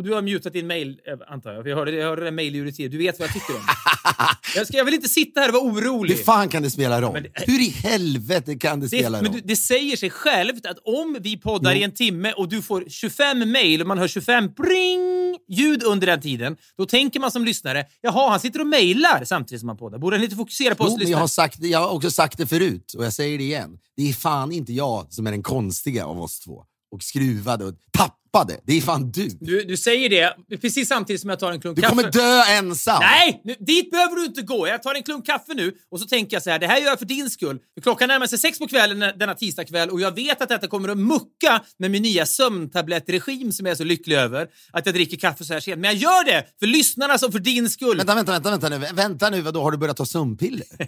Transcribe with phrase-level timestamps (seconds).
[0.00, 1.62] Och du har mutat din mail, eh, antar jag.
[1.62, 3.60] För jag hörde, jag hörde den mail Du vet vad jag tycker om
[4.56, 6.14] jag, ska, jag vill inte sitta här och vara orolig.
[6.14, 7.12] Hur fan kan det spela roll?
[7.12, 9.34] Men det- Hur i helvete kan det Det, spela men roll?
[9.34, 11.80] du, det säger sig självt att om vi poddar Jo.
[11.80, 15.00] i en timme och du får 25 mejl och man hör 25 pring
[15.48, 19.60] ljud under den tiden, då tänker man som lyssnare, jaha, han sitter och mejlar samtidigt
[19.60, 19.98] som han poddar.
[19.98, 22.10] Borde han inte fokusera på oss Jo, men jag har, sagt, det- jag har också
[22.10, 23.70] sagt det förut och jag säger det igen.
[23.96, 26.64] Det är fan inte jag som är den konstiga av oss två.
[26.90, 28.60] Och skruvade och tappade.
[28.66, 29.28] Det är fan du.
[29.40, 31.94] Du, du säger det precis samtidigt som jag tar en klunk Du kaffe.
[31.96, 32.98] kommer dö ensam.
[33.00, 33.40] Nej!
[33.44, 34.68] Nu, dit behöver du inte gå.
[34.68, 36.86] Jag tar en klunk kaffe nu och så tänker jag så här, det här gör
[36.86, 37.58] jag för din skull.
[37.82, 40.98] Klockan närmar sig sex på kvällen denna tisdagkväll och jag vet att detta kommer att
[40.98, 44.48] mucka med min nya sömntablettregim som jag är så lycklig över.
[44.72, 45.80] Att jag dricker kaffe så här sent.
[45.80, 47.96] Men jag gör det för lyssnarnas och för din skull.
[47.96, 48.86] Vänta, vänta, vänta, vänta nu.
[48.92, 49.62] Vänta nu, vadå?
[49.62, 50.66] Har du börjat ta sömnpiller?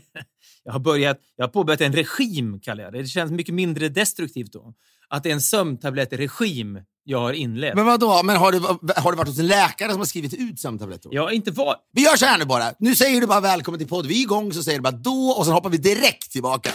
[0.65, 3.03] Jag har, börjat, jag har påbörjat en regim, kallar jag det.
[3.03, 4.75] Det känns mycket mindre destruktivt då.
[5.13, 7.75] Att det är en sömntablettregim jag har inlett.
[7.75, 8.23] Men vadå?
[8.25, 8.59] Men har du,
[8.97, 11.19] har du varit hos en läkare som har skrivit ut sömntabletter?
[11.19, 11.79] Har inte varit...
[11.93, 12.65] Vi gör så här nu bara.
[12.79, 14.07] Nu säger du bara välkommen till podd.
[14.07, 16.71] Vi är igång, så säger du bara då och sen hoppar vi direkt tillbaka.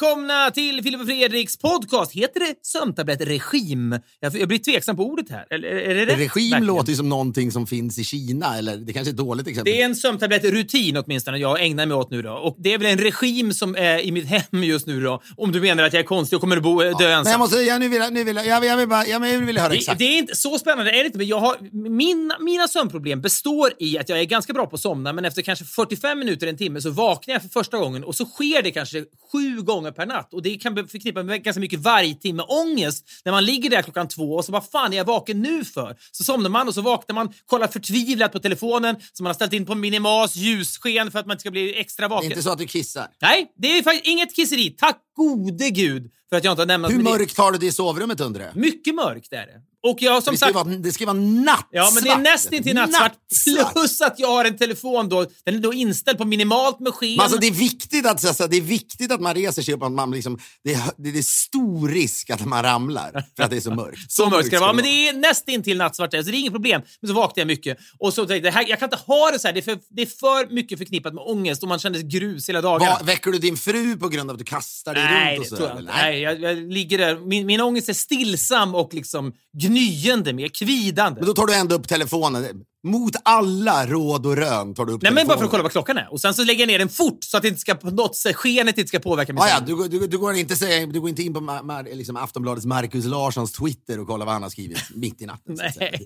[0.00, 2.12] Välkomna till Filip och Fredriks podcast.
[2.12, 3.98] Heter det sömntablettregim?
[4.20, 5.46] Jag, jag blir tveksam på ordet här.
[5.50, 6.18] Eller, är det rätt?
[6.18, 6.66] Regim Verkligen.
[6.66, 9.72] låter ju som någonting som finns i Kina, eller det kanske är ett dåligt exempel.
[9.72, 12.32] Det är en sömntablettrutin åtminstone jag ägnar mig åt nu då.
[12.32, 15.22] Och det är väl en regim som är i mitt hem just nu då.
[15.36, 17.30] Om du menar att jag är konstig och kommer att bo, dö Men ensam.
[17.30, 19.58] jag måste, jag, nu vill nu vill jag, jag, vill- bara, jag vill, jag vill
[19.58, 19.98] höra Det, exakt.
[19.98, 21.18] det är inte så spännande, är det inte.
[21.18, 21.56] Men jag har,
[21.88, 25.42] mina, mina sömnproblem består i att jag är ganska bra på att somna, men efter
[25.42, 28.70] kanske 45 minuter, en timme, så vaknar jag för första gången och så sker det
[28.70, 30.34] kanske sju gånger per natt.
[30.34, 34.08] Och det kan bli förknippat med ganska mycket vargtimme ångest när man ligger där klockan
[34.08, 35.96] två och så vad fan är jag vaken nu för?
[36.12, 39.52] Så somnar man och så vaknar man, kollar förtvivlat på telefonen som man har ställt
[39.52, 42.30] in på minimas ljussken för att man inte ska bli extra Det är vaken.
[42.30, 43.06] inte så att du kissar.
[43.22, 44.70] Nej, det är faktiskt inget kisseri.
[44.70, 47.72] Tack gode gud för att jag inte har nämnt Hur mörkt har du det i
[47.72, 48.56] sovrummet undrar jag?
[48.56, 49.60] Mycket mörkt är det.
[49.82, 50.54] Och jag som det, sagt...
[50.54, 51.66] vara, det ska vara nattsvart.
[51.70, 53.12] Ja, men det är nästan till nattsvart.
[53.30, 53.72] Nattsvart.
[53.72, 55.26] Plus att jag har en telefon då.
[55.44, 57.16] Den är då inställd på minimalt med sken.
[57.16, 59.82] Men alltså, det, är viktigt att, alltså, det är viktigt att man reser sig upp.
[59.82, 63.56] Att man liksom, det, är, det är stor risk att man ramlar för att det
[63.56, 64.12] är så mörkt.
[64.12, 64.72] så mörkt ska det vara.
[64.72, 66.82] Men det är nästan till nattsvart, så det är inget problem.
[67.00, 67.78] Men så vaknade jag mycket.
[67.98, 69.54] Och så tänkte jag, det här, jag kan inte ha det så här.
[69.54, 72.60] Det är, för, det är för mycket förknippat med ångest och man kände grus hela
[72.60, 72.90] dagarna.
[72.90, 75.54] Va, väcker du din fru på grund av att du kastar dig Nej, runt det
[75.54, 75.72] och tror så?
[75.72, 75.80] jag eller?
[75.80, 76.02] inte.
[76.02, 77.16] Nej, jag, jag ligger där.
[77.16, 79.32] Min, min ångest är stillsam och liksom
[79.70, 81.20] gnyende, mer kvidande.
[81.20, 82.44] Men då tar du ändå upp telefonen.
[82.82, 85.72] Mot alla råd och rön tar du upp Nej, men bara för att kolla vad
[85.72, 86.12] klockan är.
[86.12, 88.16] Och sen så lägger jag ner den fort så att det inte ska på något
[88.16, 89.42] sätt, skenet inte ska påverka mig.
[89.42, 91.62] Ah, ja, du, går- du, du, går inte, säga- du går inte in på Mar,
[91.62, 95.56] Mar, liksom Aftonbladets Markus Larssons Twitter och kollar vad han har skrivit mitt i natten.
[95.58, 96.04] Nej,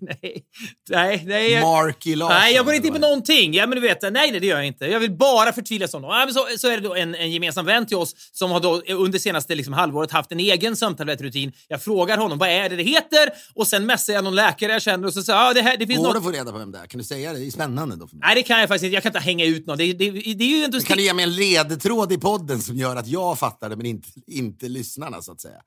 [0.90, 1.24] nej.
[1.26, 2.36] Nej, Marky Larsson.
[2.36, 3.54] Nej, jag går inte in på någonting.
[3.54, 4.84] Ja, men du vet, nej, nej, det gör jag inte.
[4.86, 6.02] Jag vill bara förtvivla som.
[6.02, 8.60] Ja, men så, så är det då en, en gemensam vän till oss som har
[8.60, 11.52] då under senaste liksom, halvåret haft en egen sömntablettrutin.
[11.68, 14.82] Jag frågar honom vad är det det heter och sen messar jag någon läkare jag
[14.82, 16.14] känner och så säger ja, det här, det finns Går något.
[16.14, 16.86] det att få reda på vem det är?
[16.86, 17.38] Kan du säga det?
[17.38, 18.26] Det är spännande då för mig.
[18.26, 18.94] Nej, det kan jag faktiskt inte.
[18.94, 19.78] Jag kan inte hänga ut någon.
[19.78, 20.80] Det, det, det är ju ändå...
[20.80, 23.86] Kan du ge mig en ledtråd i podden som gör att jag fattar det men
[23.86, 25.60] inte, inte lyssnarna så att säga?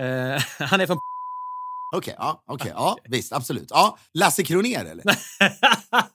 [0.00, 0.98] Eh, han är från...
[1.96, 3.66] Okej, ja, okej, ja, visst, absolut.
[3.70, 5.04] Ja, Lasse Kronér eller?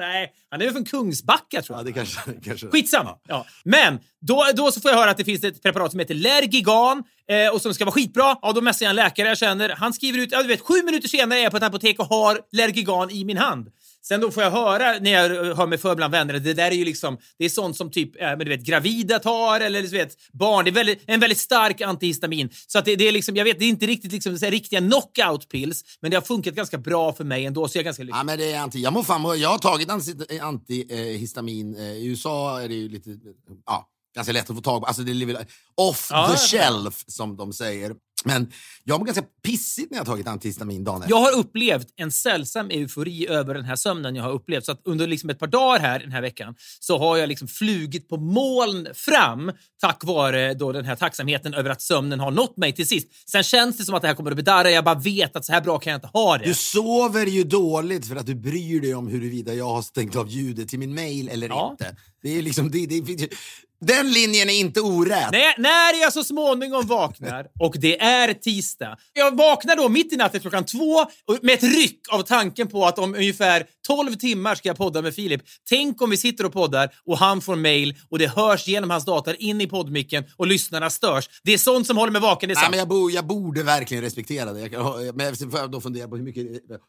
[0.00, 1.86] Nej, han är väl från Kungsbacka tror Ja, jag.
[1.86, 2.20] det kanske...
[2.44, 3.16] kanske Skitsamma.
[3.28, 3.46] Ja.
[3.64, 7.02] Men då, då så får jag höra att det finns ett preparat som heter Lergigan
[7.28, 8.36] eh, och som ska vara skitbra.
[8.42, 9.68] Ja, då messar jag en läkare jag känner.
[9.68, 12.06] Han skriver ut, ja du vet, sju minuter senare är jag på ett apotek och
[12.06, 13.68] har Lergigan i min hand.
[14.02, 16.74] Sen då får jag höra när jag hör mig för bland vänner, det där är
[16.74, 19.88] ju liksom, det är sånt som typ, eh, men du vet, gravida tar eller du
[19.88, 20.64] vet, barn.
[20.64, 22.50] Det är väldigt, en väldigt stark antihistamin.
[22.66, 24.52] Så att det, det är liksom, jag vet, det är inte riktigt liksom så här,
[24.52, 27.84] riktiga knockout pills, men det har funkat ganska bra för mig ändå, så jag är
[27.84, 28.18] ganska lycklig.
[28.18, 28.82] Ja, men det är anti...
[28.82, 29.90] Jag, må fan, jag har tagit
[30.40, 31.76] antihistamin.
[31.76, 33.10] Eh, I USA är det ju lite...
[33.66, 34.86] Ja, ganska lätt att få tag på.
[34.86, 35.38] Alltså det är väl
[35.74, 37.94] off Ja, the shelf, som de säger.
[38.24, 38.52] Men
[38.84, 41.14] jag mår ganska pissigt när jag har tagit antihistamin dagen efter.
[41.14, 44.64] Jag har upplevt en sällsam eufori över den här sömnen jag har upplevt.
[44.64, 47.48] Så att under liksom ett par dagar här den här veckan så har jag liksom
[47.48, 52.56] flugit på moln fram tack vare då den här tacksamheten över att sömnen har nått
[52.56, 53.08] mig till sist.
[53.30, 54.70] Sen känns det som att det här kommer att bedarra.
[54.70, 56.44] Jag bara vet att så här bra kan jag inte ha det.
[56.44, 60.28] Du sover ju dåligt för att du bryr dig om huruvida jag har stängt av
[60.28, 61.68] ljudet till min mail eller Ja.
[61.70, 61.96] inte.
[62.22, 63.28] Det är liksom, det, det,
[63.80, 65.28] den linjen är inte orät.
[65.32, 68.98] Nej, när jag så småningom vaknar och det är tisdag.
[69.12, 71.06] Jag vaknar då mitt i natten klockan två
[71.42, 75.14] med ett ryck av tanken på att om ungefär 12 timmar ska jag podda med
[75.14, 75.42] Filip.
[75.68, 79.04] Tänk om vi sitter och poddar och han får mail och det hörs genom hans
[79.04, 81.28] dator in i poddmicken och lyssnarna störs.
[81.42, 82.48] Det är sånt som håller mig vaken.
[82.48, 84.68] Det är Nej, men jag, bo, jag borde verkligen respektera det.
[84.72, 86.46] Jag, men får jag då fundera på hur mycket...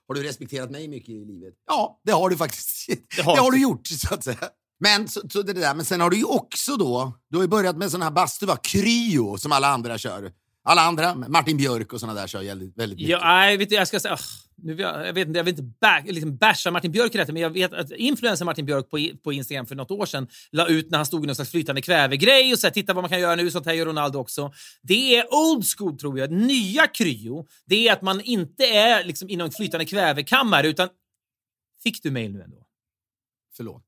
[0.08, 1.54] Har du respekterat mig mycket i livet?
[1.68, 2.88] Ja, det har du faktiskt.
[3.16, 3.58] Det har har, du.
[3.58, 4.38] du gjort, så att säga.
[4.84, 5.76] Men, så, så det där.
[5.76, 7.18] men sen har du ju också då...
[7.30, 8.58] Du har ju börjat med sån här bastu, va?
[8.64, 10.32] Kryo, som alla andra kör.
[10.64, 13.12] Alla andra, Martin Björk och såna där kör väldigt, väldigt mycket.
[13.12, 14.14] Ja, nej, vet du, jag ska säga...
[14.14, 14.20] ah,
[14.56, 17.18] nu, vill jag, jag vet inte, jag vill inte back, liksom basha Martin Björk i
[17.18, 20.06] detta, men jag vet att influencer Martin Björk på, i- på Instagram för något år
[20.06, 23.04] sedan la ut när han stod i någon slags flytande kväve-grej och här, titta vad
[23.04, 24.54] man kan göra nu, sånt här gör Ronaldo också.
[24.82, 26.32] Det är old school tror jag.
[26.32, 30.90] Nya kryo, det är att man inte är liksom inom en flytande kvävekammare utan...
[31.84, 32.66] Fick du mail nu ändå?
[33.58, 33.86] Förlåt.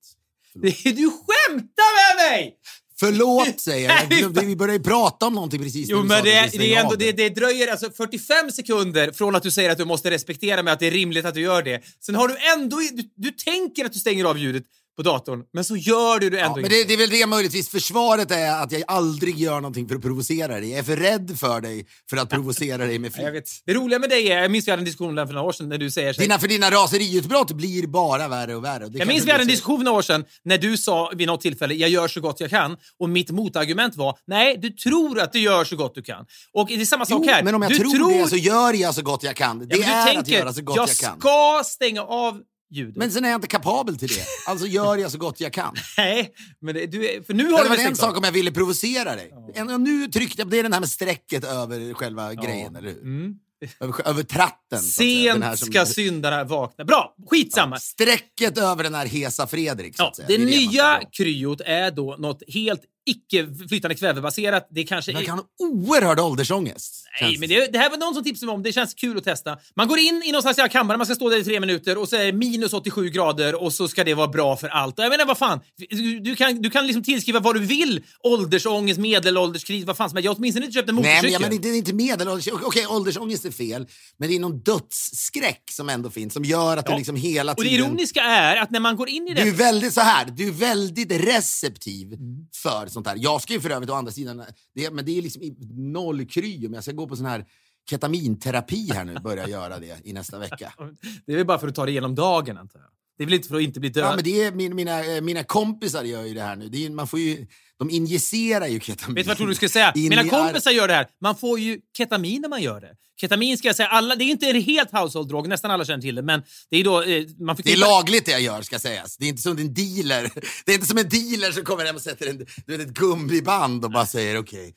[0.84, 2.56] Du skämtar med mig!
[3.00, 4.10] Förlåt, säger jag.
[4.10, 7.12] Glömde- Vi började ju prata om någonting precis Jo, men det, det, är ändå, det,
[7.12, 10.80] det dröjer alltså 45 sekunder från att du säger att du måste respektera mig, att
[10.80, 11.82] det är rimligt att du gör det.
[12.06, 12.78] Sen har du ändå...
[12.78, 14.64] Du, du tänker att du stänger av ljudet
[14.96, 17.26] på datorn, men så gör du det ändå Ja, men det, det är väl det
[17.26, 17.70] möjligtvis.
[17.70, 20.70] Försvaret är att jag aldrig gör någonting för att provocera dig.
[20.70, 23.34] Jag är för rädd för dig för att provocera dig med Jag flit.
[23.36, 23.50] vet.
[23.66, 25.70] Det roliga med dig är, jag minns vi hade en diskussion för några år sedan
[25.70, 28.88] när du säger så Dina, för dina raseriutbrott blir bara värre och värre.
[28.90, 31.28] Det Jag minns vi hade en diskussion för några år sedan när du sa vid
[31.28, 35.20] något tillfälle jag gör så gott jag kan och mitt motargument var nej, du tror
[35.20, 36.26] att du gör så gott du kan.
[36.54, 37.44] Och det är samma sak Jo, här.
[37.44, 39.68] men om jag du tror, det så gör jag så gott jag kan.
[39.68, 41.20] Det Ja, är tänker, att göra så gott jag, kan.
[41.20, 42.96] ska stänga av ljudet.
[42.96, 44.26] Men sen är jag inte kapabel till det.
[44.48, 45.76] Alltså gör jag så gott jag kan.
[45.98, 48.52] Nej, men det, du, för nu har Det du var en sak om jag ville
[48.52, 49.34] provocera dig.
[49.56, 53.02] En, nu tryckte jag det är den här med strecket över själva grejen, eller hur?
[53.02, 53.36] Mm.
[53.80, 54.80] Över, över tratten.
[54.80, 56.86] Sent som- ska syndarna vakna.
[56.86, 57.80] Bra, skitsamma.
[57.80, 62.82] Strecket över den här hesa Fredrik, Ja, det ska nya kryot är då något helt
[63.06, 64.68] icke flytande kvävebaserat.
[64.72, 67.00] Det kanske Man kan ha oerhörd åldersångest.
[67.22, 68.64] Nej, men det, det här var någon som tipsade mig om.
[68.64, 69.58] Det känns kul att testa.
[69.76, 72.10] Man går in i någon slags kammare, man ska stå där i tre minuter och
[72.10, 74.94] så är det minus 87 grader och så ska det vara bra för allt.
[74.98, 75.60] Jag menar, vad fan?
[75.90, 78.04] Du, du kan, du kan liksom tillskriva vad du vill.
[78.24, 80.26] Åldersångest, medelålderskris, vad fan som helst.
[80.26, 81.42] Jag har åtminstone inte köpt en Nej, motorcykel.
[81.42, 82.48] men, ja, men det är inte medelålders...
[82.48, 86.86] Okej, åldersångest är fel, men det är någon dödsskräck som ändå finns som gör att
[86.88, 86.92] Ja.
[86.92, 87.86] du liksom hela och det tiden...
[87.86, 89.44] ironiska är att när man går in i det...
[89.44, 92.20] Du är väldigt så här, du är väldigt receptiv Mm.
[92.64, 93.18] för sånt här.
[93.20, 94.44] Jag ska ju för övrigt å andra sidan,
[94.76, 95.42] det, men det är liksom
[95.72, 97.46] noll kry om jag ska gå på sån här
[97.90, 100.74] ketaminterapi här nu, börja göra det i nästa vecka.
[101.26, 102.90] Det är väl bara för att ta det igenom dagen, antar jag.
[103.18, 104.04] Det är väl inte för att inte bli död?
[104.04, 106.66] Ja, men det är, min, mina, eh, mina kompisar gör ju det här nu.
[106.66, 107.48] Är, man får ju,
[107.80, 109.16] de injicerar ju ketamin.
[109.16, 109.92] Vet du vad jag tror du skulle säga?
[109.96, 111.08] In Mina kompisar gör det här.
[111.22, 112.96] Man får ju ketamin när man gör det.
[113.22, 116.16] Ketamin ska jag säga, alla, det är inte en helt household-drog, nästan alla känner till
[116.16, 117.02] det, men det är då...
[117.04, 119.18] Eh, man Det är lagligt det jag gör ska sägas.
[119.18, 120.32] Det är inte som en dealer.
[120.66, 122.94] Det är inte som en dealer som kommer hem och sätter en, du vet, ett
[122.94, 124.74] gummiband och bara säger okej, okay,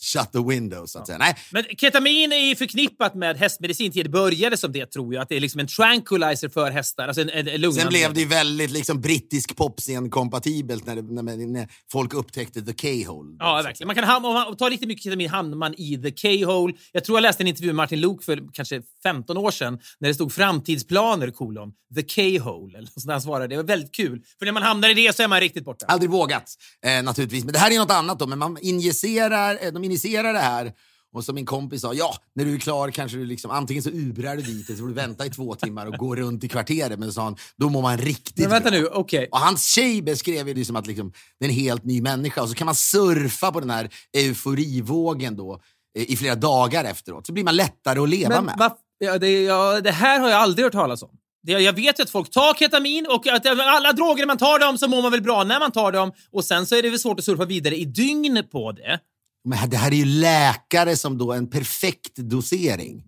[0.00, 1.18] shut the window så att säga.
[1.18, 3.92] Nej, Men ketamin är ju förknippat med hästmedicin.
[3.94, 5.22] Det började som det, tror jag.
[5.22, 7.08] Att det är liksom en tranquilizer för hästar.
[7.08, 11.68] Alltså en, en, en sen blev det ju väldigt liksom, brittisk popscen-kompatibelt när, när, när
[11.92, 13.36] folk upptäckte the K-hole.
[13.38, 13.86] Ja, verkligen.
[13.86, 16.74] Man kan ham- om man tar riktigt mycket ketamin hamnar man i the K-hole.
[16.92, 20.08] Jag tror jag läste en intervju med Martin Luuk för kanske 15 år sedan när
[20.08, 22.86] det stod framtidsplaner, kolon, the K-hole.
[22.96, 23.48] Så han svarade.
[23.48, 24.22] Det var väldigt kul.
[24.38, 25.86] För när man hamnar i det så är man riktigt borta.
[25.86, 26.54] Aldrig vågat,
[26.86, 27.44] eh, naturligtvis.
[27.44, 28.26] Men det här är något annat då.
[28.38, 30.72] Men man injicerar, eh, de injicerar det här.
[31.12, 33.90] Och som min kompis sa, ja, när du är klar kanske du liksom, antingen så
[33.90, 36.48] ubrar du dit eller så får du vänta i två timmar och gå runt i
[36.48, 36.98] kvarteret.
[36.98, 38.78] Men så sa han, då mår man riktigt Men vänta bra.
[38.80, 39.28] nu, okej.
[39.32, 42.42] Och hans tjej beskrev det som att liksom, det är en helt ny människa.
[42.42, 45.60] Och så kan man surfa på den här euforivågen då
[45.98, 47.26] eh, i flera dagar efteråt.
[47.26, 48.54] Så blir man lättare att leva Men med.
[48.58, 51.10] va, ja, det, ja, det här har jag aldrig hört talas om.
[51.46, 54.88] Jag vet ju att folk tar ketamin och att alla droger man tar dem så
[54.88, 57.18] mår man väl bra när man tar dem och sen så är det väl svårt
[57.18, 58.98] att surfa vidare i dygn på det.
[59.44, 63.02] Men det här är ju läkare som då en perfekt dosering.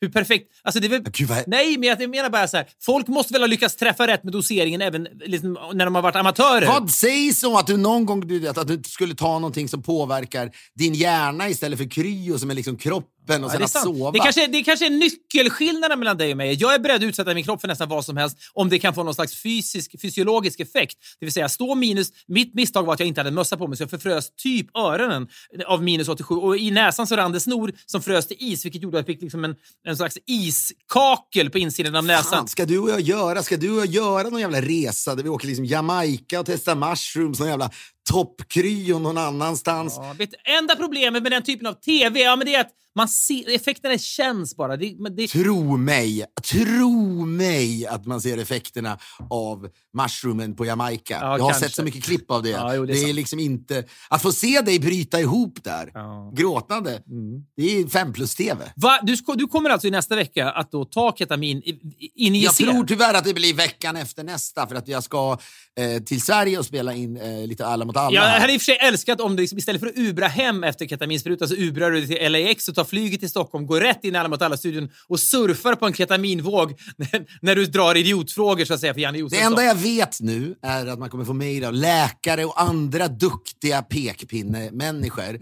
[0.00, 0.48] Hur perfekt...
[0.62, 1.02] Alltså det är väl...
[1.12, 2.66] Gud, vad- Nej, men jag menar bara så här.
[2.82, 6.16] Folk måste väl ha lyckats träffa rätt med doseringen även liksom, när de har varit
[6.16, 6.66] amatörer.
[6.66, 10.50] Vad sägs om att du någon gång du att du skulle ta någonting som påverkar
[10.74, 13.64] din hjärna istället för kryo som är liksom kroppens öppen och Ja, sen det, är
[13.64, 14.10] att sova.
[14.10, 16.54] det, kanske, det kanske är nyckelskillnaden mellan dig och mig.
[16.60, 18.94] Jag är beredd att utsätta min kropp för nästan vad som helst om det kan
[18.94, 20.98] få någon slags fysisk, fysiologisk effekt.
[21.20, 22.08] Det vill säga stå minus...
[22.26, 24.76] Mitt misstag var att jag inte hade en mössa på mig så jag förfrös typ
[24.76, 25.28] öronen
[25.66, 28.82] av minus 87 och i näsan så rann det snor som frös till is vilket
[28.82, 29.54] gjorde att jag fick liksom en,
[29.86, 32.38] en slags iskakel på insidan av näsan.
[32.38, 35.22] Fan, ska du och jag göra, ska du och jag göra någon jävla resa där
[35.22, 37.70] vi åker liksom Jamaica och testar mushrooms, någon jävla
[38.10, 39.94] toppkryo någon annanstans?
[39.96, 40.30] Ja, vet,
[40.60, 43.98] enda problemet med den typen av TV ja, men det är att man ser, effekterna
[43.98, 44.76] känns bara.
[44.76, 48.98] Det, det, Tro mig, tro mig att man ser effekterna
[49.30, 49.68] av
[49.98, 51.14] mushroomen på Jamaica.
[51.20, 51.60] Ja, jag har kanske.
[51.66, 52.48] sett så mycket klipp av det.
[52.62, 53.84] Ja, jo, det det är liksom inte...
[54.10, 56.32] Att få se dig bryta ihop där, Ja.
[56.36, 57.44] gråtande, Mm.
[57.56, 58.72] det är fem plus-tv.
[59.02, 61.70] Du, du kommer alltså i nästa vecka att då ta ketamin i-
[62.16, 65.38] i- Jag tror tyvärr att det blir veckan efter nästa för att jag ska
[65.80, 68.14] eh, till Sverige och spela in eh, lite Alla mot alla.
[68.34, 70.64] Jag hade i och för sig älskat om du liksom, istället för att ubra hem
[70.64, 74.14] efter ketaminsprutan så ubrar du till LAX och tar flyget till Stockholm, går rätt in
[74.14, 78.74] i Alla mot alla-studion och surfar på en ketaminvåg när, när du drar idiotfrågor så
[78.74, 79.46] att säga för Janne Det Josefsson.
[79.46, 83.82] enda jag vet nu är att man kommer få mejl av läkare och andra duktiga
[83.82, 85.38] pekpinne-människor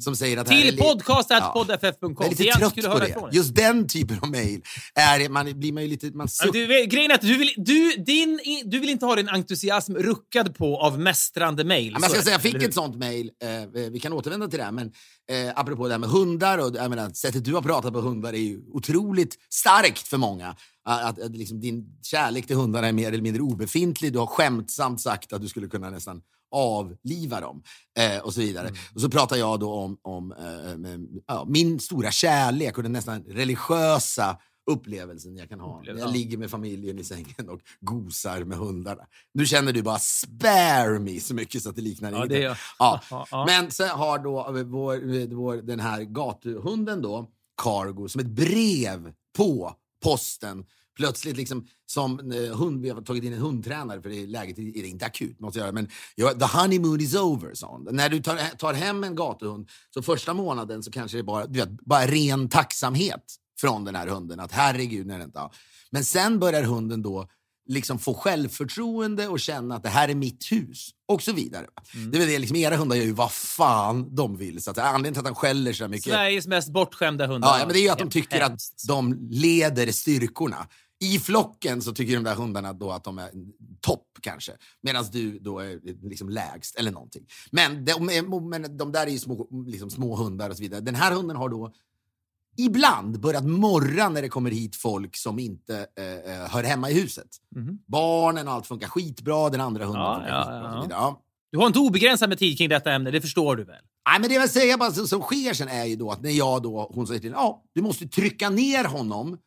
[0.00, 0.46] som säger att...
[0.46, 2.16] Till podcast.poddff.com.
[2.18, 3.08] Jag är lite trött på det.
[3.08, 3.28] ifrån.
[3.32, 4.62] Just den typen av mejl
[5.30, 6.06] man, blir man ju lite...
[6.06, 9.16] Man Ja, suck- Du, grejen är att du vill, du, din, du vill inte ha
[9.16, 11.96] din entusiasm ruckad på av mästrande mejl.
[12.00, 14.92] Ja, jag jag fick ett sånt mejl, eh, vi kan återvända till det här, men
[15.30, 18.32] eh, apropå det här med hundar och jag menar, sättet du har pratat på hundar
[18.32, 20.56] är ju otroligt starkt för många.
[20.84, 24.12] Att, att liksom, din kärlek till hundarna är mer eller mindre obefintlig.
[24.12, 26.20] Du har skämtsamt sagt att du skulle kunna nästan
[26.52, 27.62] avliva dem
[27.98, 28.68] eh, och så vidare.
[28.68, 28.80] Mm.
[28.94, 32.92] Och så pratar jag då om, om eh, med, ja, min stora kärlek och den
[32.92, 34.38] nästan religiösa
[34.70, 36.06] upplevelsen jag kan ha när jag ja.
[36.06, 39.02] ligger med familjen i sängen och gosar med hundarna.
[39.34, 42.56] Nu känner du bara spare me så mycket så att det liknar Ja.
[42.78, 43.44] Ja, ja.
[43.46, 47.28] Men sen har då eh, vår, vår, den här gatuhunden då,
[47.62, 50.64] Cargo, som ett brev på posten.
[50.96, 54.58] Plötsligt liksom som eh, hund, vi har tagit in en hundtränare för det är läget
[54.58, 55.40] är är inte akut.
[55.40, 55.86] Måste jag göra, men
[56.38, 57.88] the honeymoon is over, sa hon.
[57.90, 61.46] När du tar, tar hem en gatuhund så första månaden så kanske det är bara,
[61.46, 64.40] du vet, bara ren tacksamhet från den här hunden.
[64.40, 65.48] Att herregud, när det inte...
[65.90, 67.28] Men sen börjar hunden då
[67.68, 71.66] liksom få självförtroende och känna att det här är mitt hus och så vidare.
[72.12, 74.62] Det är det, liksom, era hundar gör ju vad fan de vill.
[74.62, 77.58] Så att, anledningen till att de skäller så mycket Sveriges mest bortskämda hundar.
[77.58, 80.68] Ja, men det är ju att de tycker att de leder styrkorna.
[81.02, 83.30] I flocken så tycker de där hundarna då att de är
[83.80, 87.26] topp kanske, medan du då är liksom lägst eller någonting.
[87.50, 88.06] Men de,
[88.50, 90.80] men de där är ju små, liksom små hundar och så vidare.
[90.80, 91.72] Den här hunden har då
[92.56, 96.94] ibland börjat morra när det kommer hit folk som inte eh, eh, hör hemma i
[97.00, 97.28] huset.
[97.86, 100.96] Barnen och allt funkar skitbra, den andra hunden Ja, funkar ja, skitbra.
[100.96, 101.02] ja.
[101.02, 101.22] Ja.
[101.52, 103.76] Du har inte obegränsat med tid kring detta ämne, det förstår du väl?
[104.10, 106.30] Nej, men det jag säga bara som, som sker sen är ju då att när
[106.30, 109.38] jag då, hon säger till ja, du måste trycka ner honom.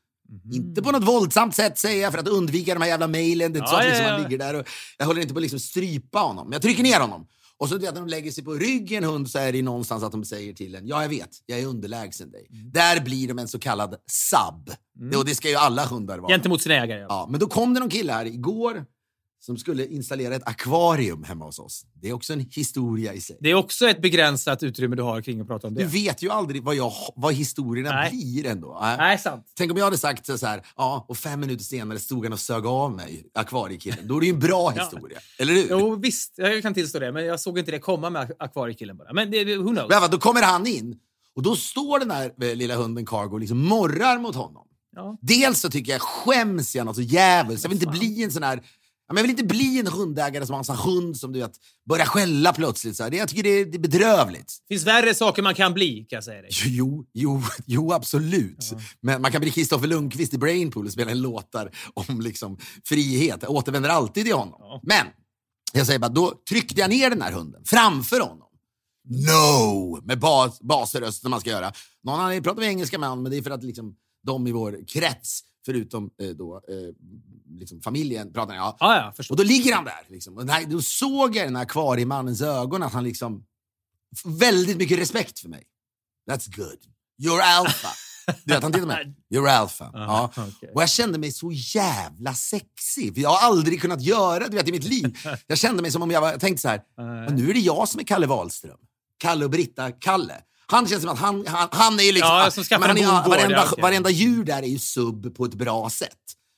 [0.53, 3.53] Inte på något våldsamt sätt säger jag för att undvika de här jävla mejlen.
[3.53, 4.12] Det är inte så Ja, att ja, liksom ja.
[4.12, 4.67] man ligger där och
[4.98, 6.46] jag håller inte på att liksom strypa honom.
[6.48, 7.27] Men jag trycker ner honom.
[7.58, 10.25] Och så när de lägger sig på ryggen hund så är det någonstans att de
[10.25, 12.48] säger till en, ja jag vet, jag är underlägsen dig.
[12.51, 12.72] Mm.
[12.72, 14.75] Där blir de en så kallad sub.
[15.12, 16.32] Det, och det ska ju alla hundar vara.
[16.32, 17.00] Gentemot sina ägare.
[17.00, 17.05] Ja.
[17.10, 18.86] Ja, men då kom det någon kille här igår
[19.45, 21.85] som skulle installera ett akvarium hemma hos oss.
[22.01, 23.37] Det är också en historia i sig.
[23.39, 25.87] Det är också ett begränsat utrymme du har kring att prata om Du det.
[25.87, 28.09] vet ju aldrig vad, jag, vad historierna Nej.
[28.11, 28.77] blir ändå.
[28.81, 28.97] Nej.
[28.97, 29.45] Nej, sant.
[29.57, 32.39] Tänk om jag hade sagt så här, ja, och fem minuter senare stod han och
[32.39, 34.07] sög av mig, akvariekillen.
[34.07, 34.83] Då är det ju en bra Ja.
[34.83, 35.19] historia.
[35.39, 35.67] Eller hur?
[35.69, 36.33] Jo, visst.
[36.35, 39.13] Jag kan tillstå det, men jag såg inte det komma med akvariekillen bara.
[39.13, 39.89] Men det, who knows?
[39.89, 40.95] Men då kommer han in
[41.35, 44.67] och då står den här eh, lilla hunden Cargo och liksom morrar mot honom.
[44.95, 45.17] Ja.
[45.21, 47.63] Dels så tycker jag skäms jag något så jävligt.
[47.63, 48.63] Jag vill inte bli en sån här Ja,
[49.07, 51.53] Jag vill inte bli en hundägare som har en hund som du vet,
[51.89, 52.97] börjar skälla plötsligt.
[52.97, 53.09] Så här.
[53.09, 54.53] Det, jag tycker det är, det är bedrövligt.
[54.67, 56.51] finns värre saker man kan bli, kan jag säga dig.
[56.65, 58.74] Jo, jo, jo absolut.
[59.01, 63.39] Men man kan bli Kristoffer Lundqvist i Brainpool och spela en låtar om liksom, frihet.
[63.41, 64.57] Jag återvänder alltid till honom.
[64.59, 64.79] Ja.
[64.83, 65.07] Men
[65.74, 68.47] jag säger bara, då tryckte jag ner den här hunden framför honom.
[69.07, 70.01] No!
[70.03, 71.71] Med bas, basröst som man ska göra.
[72.03, 73.95] Någon annan pratar vi engelska med honom, men det är för att liksom,
[74.25, 76.93] de i vår krets, förutom eh, då, eh,
[77.60, 78.75] liksom familjen, pratar jag.
[78.79, 79.34] Ja, ja, förstår.
[79.34, 80.05] Och då ligger han där.
[80.07, 80.38] Liksom.
[80.38, 83.45] Och nej, då såg jag i den här akvariemannens ögon att han liksom...
[84.25, 85.63] Väldigt mycket respekt för mig.
[86.31, 86.79] That's good.
[87.24, 87.88] You're alpha.
[88.43, 89.15] Du vet, han tittar på mig.
[89.34, 89.91] You're alpha.
[89.93, 90.31] Ja.
[90.38, 90.72] okej.
[90.75, 93.13] Och jag kände mig så jävla sexig.
[93.13, 95.17] För jag har aldrig kunnat göra det i mitt liv.
[95.48, 96.81] Jag kände mig som om jag, var, jag tänkte så här.
[97.25, 98.77] "Men Nu är det jag som är Kalle Wahlström.
[99.17, 100.41] Kalle och Britta-Kalle.
[100.67, 102.29] Han känns som att han, han, han är ju liksom...
[102.36, 103.81] Ja, som skaffar men han är- varenda, ja, okej.
[103.81, 106.12] varenda djur där är ju sub på ett bra sätt.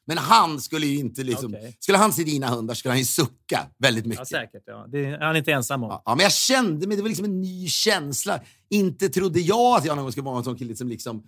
[0.07, 1.53] Men han skulle ju inte liksom...
[1.53, 1.77] Okej.
[1.79, 4.27] Skulle han se dina hundar skulle han ju sucka väldigt Ja, mycket.
[4.27, 4.63] säkert.
[4.65, 4.85] Ja.
[4.91, 5.89] Det är han inte ensam om.
[6.05, 8.39] Ja, men jag kände mig, det var liksom en ny känsla.
[8.69, 11.23] Inte trodde jag att jag någon gång skulle vara en sån kille som liksom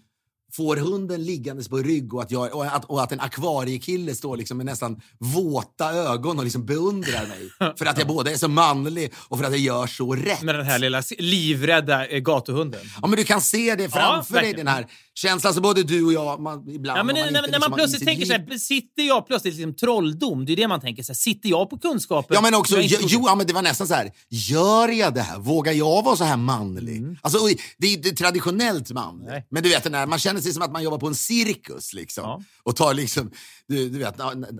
[0.52, 4.38] får hunden liggandes på rygg och att, jag, och att, och att en akvariekille står
[4.38, 7.74] liksom med nästan våta ögon och liksom beundrar mig.
[7.78, 10.42] För att jag både är så manlig och för att jag gör så rätt.
[10.42, 12.82] Med den här lilla livrädda eh, gatuhunden.
[13.02, 14.66] Ja, men du kan se det framför dig, verkligen.
[14.66, 14.88] den här
[15.20, 17.78] känslan som både du och jag man, ibland Ja, men när, inte när, liksom man
[17.78, 20.46] plötsligt tänker så här, sitter jag plötsligt liksom trolldom?
[20.46, 21.04] Det är det man tänker.
[21.04, 22.36] Så här, sitter jag på kunskapen?
[22.36, 25.22] Ja, men också, jo, jo, ja, men det var nästan så här, gör jag det
[25.22, 25.40] här?
[25.40, 27.18] Vågar jag vara så här manlig?
[27.22, 29.30] Alltså, oj, det är inte traditionellt manligt.
[29.30, 29.44] Mm.
[29.52, 31.94] Men du vet, den här, man känner sig som att man jobbar på en cirkus
[31.94, 32.24] liksom.
[32.24, 32.42] Ja.
[32.64, 33.32] Och tar, liksom,
[33.68, 34.18] du, du vet,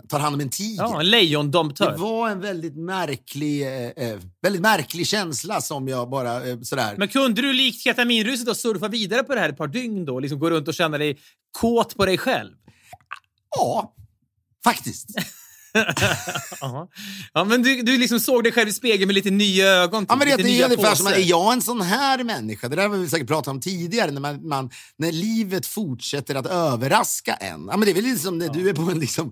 [0.10, 0.84] tar hand om en tiger.
[0.84, 1.92] Ja, en lejondomptör.
[1.92, 6.96] Det var en väldigt märklig, eh, eh, väldigt märklig känsla som jag bara eh, sådär...
[6.98, 10.20] Men kunde du likt ketaminruset då surfa vidare på det här ett par dygn då?
[10.20, 11.20] Liksom gå runt och känna dig
[11.52, 12.54] kåt på dig själv?
[13.58, 13.96] Ja,
[14.64, 15.10] faktiskt.
[16.62, 16.90] Ja,
[17.34, 20.06] ja men du, du liksom såg dig själv i spegeln med lite nya ögon.
[20.10, 22.24] Ja, typ, men det, lite det är ungefär som att, är jag en sån här
[22.24, 22.68] människa?
[22.70, 26.46] Det där har vi säkert pratat om tidigare, när, man, man, när livet fortsätter att
[26.46, 27.68] överraska en.
[27.72, 29.32] Ja, men det är väl lite som när du är på en liksom,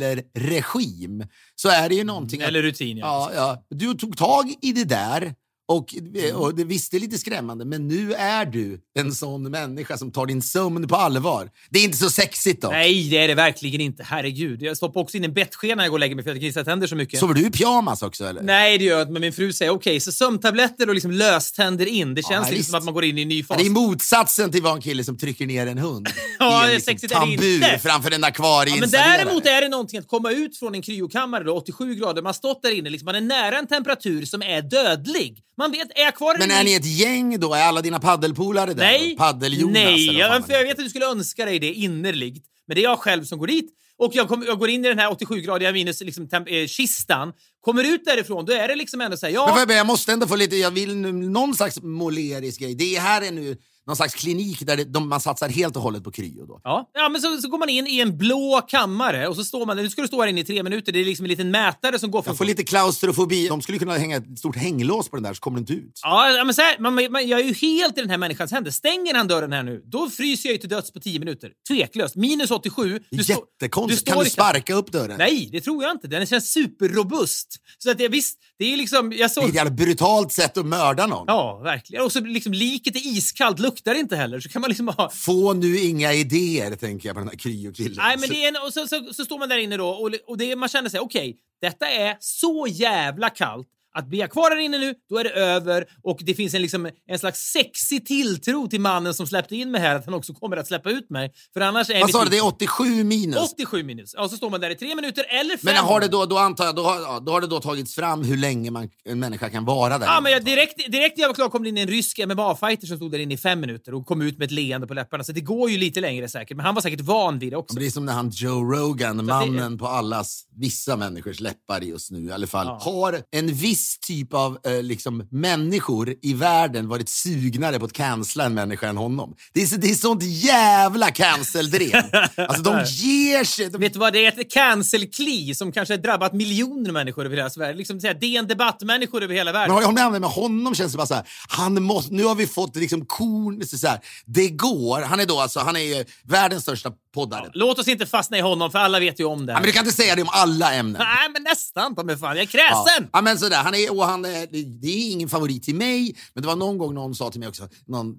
[0.00, 1.24] sömnpillerregim.
[1.54, 2.42] Så är det ju någonting...
[2.42, 3.30] att- Eller rutin, ja.
[3.34, 3.36] Ja,
[3.70, 3.76] ja.
[3.76, 5.34] Du tog tag i det där
[5.70, 6.36] och, Mm.
[6.36, 10.10] och det visst det är lite skrämmande, men nu är du en sån människa som
[10.12, 11.50] tar din sömn på allvar.
[11.70, 12.68] Det är inte så sexigt då.
[12.68, 14.02] Nej, det är det verkligen inte.
[14.02, 14.62] Herregud.
[14.62, 16.40] Jag stoppar också in en bettskena när jag går och lägger mig för att jag
[16.42, 17.20] knistrar tänder så mycket.
[17.20, 18.42] Sover du i pyjamas också eller?
[18.42, 19.12] Nej, det gör jag inte.
[19.12, 22.14] Men min fru säger okej, så sömntabletter och liksom löständer in.
[22.14, 23.56] Det känns Ja, liksom som att man går in i en ny Ja, fas.
[23.58, 26.08] Det är motsatsen till vad en kille som trycker ner en hund
[26.38, 27.78] Ja, det är liksom sexigt är det inte.
[27.82, 29.16] framför en Ja, akvarieinstallerare.
[29.18, 32.22] men däremot är det någonting att komma ut från en kryokammare då, 87 grader.
[32.22, 35.42] Man har stått där inne, liksom, man är nära en temperatur som är dödlig.
[35.60, 37.54] Man vet, är jag kvar Men är ni ett gäng då?
[37.54, 38.84] Är alla dina paddelpolare där?
[38.84, 40.18] Nej, Paddel-Jonas nej.
[40.18, 42.46] Jag, jag vet att du skulle önska dig det innerligt.
[42.66, 43.70] Men det är jag själv som går dit.
[43.98, 47.84] Och jag, kom, jag går in i den här 87-gradiga minus liksom, eh, kistan, kommer
[47.84, 49.46] ut därifrån, då är det liksom ändå såhär, ja...
[49.46, 52.74] Men jag, jag måste ändå få lite, jag vill nu, någon slags målerisk grej.
[52.74, 53.56] Det här är nu
[53.90, 56.60] någon slags klinik där de, man satsar helt och hållet på kryo då.
[56.64, 59.66] Ja, ja men så, så går man in i en blå kammare och så står
[59.66, 60.92] man Nu ska du stå här inne i tre minuter.
[60.92, 62.30] Det är liksom en liten mätare som går från...
[62.30, 63.48] Jag får lite klaustrofobi.
[63.48, 66.00] De skulle kunna hänga ett stort hänglås på den där så kommer det inte ut.
[66.02, 68.70] Ja, men så här, man, man, jag är ju helt i den här människans händer.
[68.70, 71.50] Stänger han dörren här nu, då fryser jag ju till döds på 10 minuter.
[71.68, 72.16] Tveklöst.
[72.16, 73.00] Minus 87.
[73.10, 74.00] Det är stå- jättekonstigt.
[74.00, 75.18] står Kan du sparka upp dörren?
[75.18, 76.08] Nej, det tror jag inte.
[76.08, 77.56] Den känns superrobust.
[77.78, 79.12] Så att visst, det är liksom...
[79.12, 79.48] Jag såg...
[79.48, 81.24] ett jävla brutalt sätt att mörda någon.
[81.26, 82.04] Ja, verkligen.
[82.04, 84.40] Och så liksom liket är iskallt, luktar inte heller.
[84.40, 85.10] Så kan man liksom ha...
[85.10, 87.96] Få nu inga idéer, tänker jag på den här kryokillen.
[87.96, 90.10] Nej, men det är en, och så, så, så står man där inne då och,
[90.26, 94.50] och det, man känner sig, okej, detta är så jävla kallt att blir jag kvar
[94.50, 98.06] här inne nu, då är det över och det finns en, liksom, en slags sexig
[98.06, 101.10] tilltro till mannen som släppte in mig här att han också kommer att släppa ut
[101.10, 101.32] mig.
[101.54, 103.52] För annars är Vad sa du, det är 87 minus?
[103.52, 104.14] 87 minus.
[104.16, 105.60] Ja, så står man där i tre minuter eller fem.
[105.62, 107.94] Men har det då, då antar jag, då har, ja, då har det då tagits
[107.94, 111.22] fram hur länge man, en människa kan vara där Ja, men jag, direkt, direkt när
[111.22, 113.60] jag var klar kom det in en rysk MMA-fighter som stod där inne i fem
[113.60, 115.24] minuter och kom ut med ett leende på läpparna.
[115.24, 117.78] Så det går ju lite längre säkert, men han var säkert van vid det också.
[117.78, 122.24] Det är som när han Joe Rogan, mannen på allas, vissa människors läppar just nu
[122.24, 127.78] i alla fall, har en viss typ av eh, liksom, människor i världen varit sugnare
[127.78, 129.34] på att cancella en människa än honom.
[129.52, 131.94] Det är, det är sånt jävla cancel-drev.
[132.36, 133.70] alltså de ger sig.
[133.70, 137.36] De, Vet du vad, det är ett cancel-kli som kanske har drabbat miljoner människor över
[137.36, 137.74] hela Sverige.
[137.74, 139.74] Liksom säga, DN Debatt-människor över hela världen.
[139.74, 142.46] men jag med, med honom känns det bara så här, han måste, nu har vi
[142.46, 145.02] fått liksom korn, så här, det går.
[145.02, 147.50] Han är då alltså, han är världens största poddare.
[147.54, 149.52] Låt oss inte fastna i honom, för alla vet ju om det.
[149.52, 151.02] Ja, men du kan inte säga det om alla ämnen.
[151.02, 151.94] Nej, men nästan.
[151.94, 152.84] Ta mig fan, jag är Ja.
[152.86, 153.08] kräsen!
[153.12, 153.56] ja, men sådär.
[153.62, 156.56] Han är, och han är, det- det är ingen favorit till mig, men det var
[156.56, 158.16] någon gång någon sa till mig också, någon,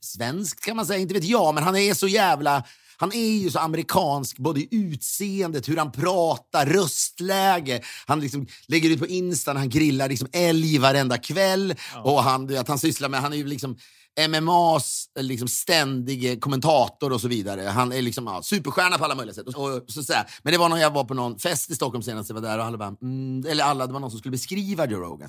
[0.00, 2.64] svenskt kan man säga, inte vet jag, men han är så jävla
[2.96, 7.80] han är ju så amerikansk, både i utseendet, hur han pratar, röstläge.
[8.06, 11.74] Han liksom lägger ut på Insta när han grillar liksom älg varenda kväll.
[12.04, 13.76] Och han, vet, han sysslar med, han är ju liksom
[14.28, 17.60] MMAs liksom ständige kommentator och så vidare.
[17.60, 19.46] Han är liksom ja, superstjärna på alla möjliga sätt.
[19.46, 20.12] Och, och så, så.
[20.42, 22.58] Men det var när jag var på någon fest i Stockholm senast, jag var där
[22.58, 25.28] och alla bara, mm, eller alla, det var någon som skulle beskriva Joe Rogan.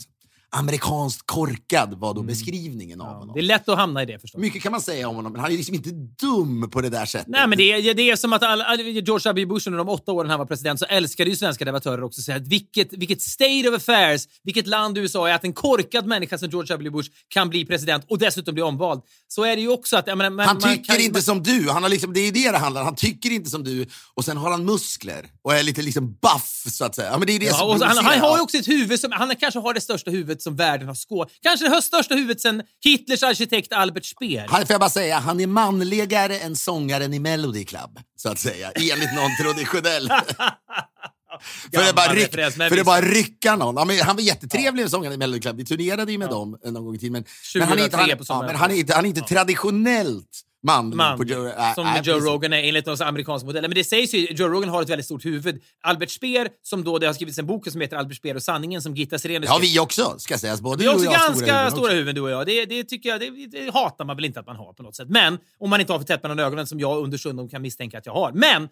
[0.55, 3.33] Amerikanskt korkad var då beskrivningen av honom.
[3.33, 4.41] Det är lätt att hamna i det förstås.
[4.41, 5.89] Mycket kan man säga om honom, men han är liksom inte
[6.19, 7.27] dum på det där sättet.
[7.27, 9.45] Nej, men det är, det är som att alla, George W.
[9.45, 12.25] Bush under de åtta åren han var president så älskade ju svenska debattörer också att
[12.25, 16.37] säga att vilket, vilket state of affairs, vilket land USA är att en korkad människa
[16.37, 16.89] som George W.
[16.89, 19.01] Bush kan bli president och dessutom bli omvald.
[19.27, 20.05] Så är det ju också att...
[20.05, 21.69] Menar, man, Han man tycker kan, inte som du.
[21.69, 22.85] Han har liksom, det är det det handlar om.
[22.85, 26.63] Han tycker inte som du och sen har han muskler och är lite liksom buff
[26.71, 27.11] så att säga.
[27.11, 29.11] Ja, men det är det Ja, som han, han har ju också ett huvud som...
[29.11, 31.31] Han kanske har det största huvudet som världen har skådat.
[31.41, 34.45] Kanske det största huvudet sen Hitlers arkitekt Albert Speer.
[34.49, 38.39] Han, får jag bara säga, han är manligare än sångaren i Melody Club, så att
[38.39, 38.71] säga.
[38.71, 40.07] Enligt någon traditionell...
[41.73, 43.89] för det bara, ryck, för det bara rycka någon.
[43.89, 45.57] Ja, han var jättetrevlig sångare i Melody Club.
[45.57, 47.13] Vi turnerade ju med dem en gång i tiden.
[47.13, 50.41] Men, men, han är inte, 2003 han, ja, men han är han är inte traditionellt
[50.65, 50.97] manlig.
[50.97, 52.19] man, på Joe, äh, som äh, Joe.
[52.19, 53.61] Rogan är enligt någon amerikansk modell.
[53.61, 55.61] Men det sägs ju Joe Rogan har ett väldigt stort huvud.
[55.83, 58.81] Albert Speer, som då det har skrivits en bok som heter Albert Speer och sanningen
[58.81, 60.61] som Gitta Det har vi också, ska sägas.
[60.61, 62.45] Både Vi har också ganska huvuden stora huvuden du och jag.
[62.45, 64.95] Det, det tycker jag, det, det hatar man väl inte att man har på något
[64.95, 65.09] sätt.
[65.09, 68.05] Men om man inte har för tätt mellan ögonen som jag understundom kan misstänka att
[68.05, 68.31] jag har.
[68.31, 68.69] Men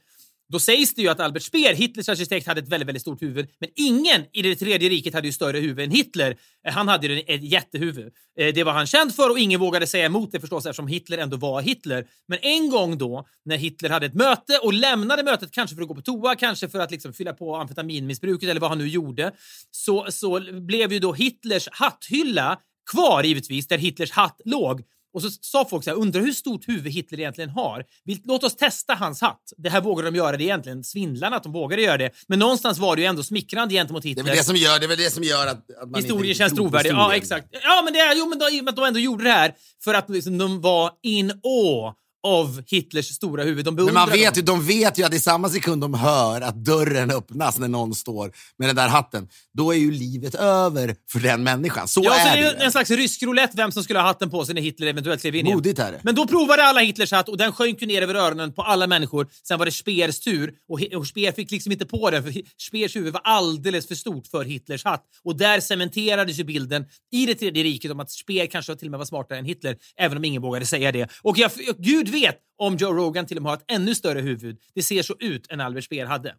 [0.54, 3.50] då sägs det ju att Albert Speer, Hitlers arkitekt, hade ett väldigt, väldigt stort huvud.
[3.60, 6.38] Men ingen i det tredje riket hade ju större huvud än Hitler.
[6.68, 8.14] Eh, han hade ju ett jättehuvud.
[8.40, 11.18] Eh, det var han känd för och ingen vågade säga emot det förstås eftersom Hitler
[11.18, 12.08] ändå var Hitler.
[12.28, 15.88] Men en gång då, när Hitler hade ett möte och lämnade mötet, kanske för att
[15.88, 19.32] gå på toa, kanske för att liksom fylla på amfetaminmissbruket eller vad han nu gjorde,
[19.72, 22.60] så, så blev ju då Hitlers hatthylla
[22.92, 24.82] kvar givetvis, där Hitlers hatt låg.
[25.14, 27.86] Och så sa folk så här, undrar hur stort huvud Hitler egentligen har.
[28.24, 29.54] Låt oss testa hans hatt.
[29.58, 30.84] Det här vågade de göra det egentligen.
[30.84, 32.12] Svindlarna att de vågade göra det.
[32.28, 34.24] Men någonstans var det ju ändå smickrande gentemot Det är Hitler.
[34.24, 36.38] väl det som gör, det är väl det som gör att, att man Historien inte
[36.38, 36.92] känns trovärdig.
[36.92, 37.48] Ja, exakt.
[37.52, 39.30] Ja, men det är, jo, men då, i och med att de ändå gjorde det
[39.32, 43.66] här för att liksom, de var in awe av Hitlers stora huvud.
[43.66, 46.56] De Men man vet ju, de vet ju att i samma sekund de hör att
[46.56, 51.20] dörren öppnas när någon står med den där hatten, då är ju livet över för
[51.20, 51.88] den människan.
[51.88, 54.06] Så Ja, så är det det är en slags rysk roulette vem som skulle ha
[54.06, 55.46] hatten på sig när Hitler eventuellt klev in.
[55.46, 56.00] Modigt är det.
[56.04, 58.88] Men då provade alla Hitlers hatt och den sjönk ju ner över öronen på alla
[58.88, 59.28] människor.
[59.48, 62.96] Sen var det Speers tur och, och Speer fick liksom inte på den för Speers
[62.96, 65.04] huvud var alldeles för stort för Hitlers hatt.
[65.24, 68.92] Och där cementerades ju bilden i det tredje riket om att Speer kanske till och
[68.92, 71.10] med var smartare än Hitler, även om ingen vågade säga det.
[71.22, 74.58] Och jag, Gud vet om Joe Rogan till och med har ett ännu större huvud.
[74.76, 76.36] Det ser så ut än Albert Speer hade.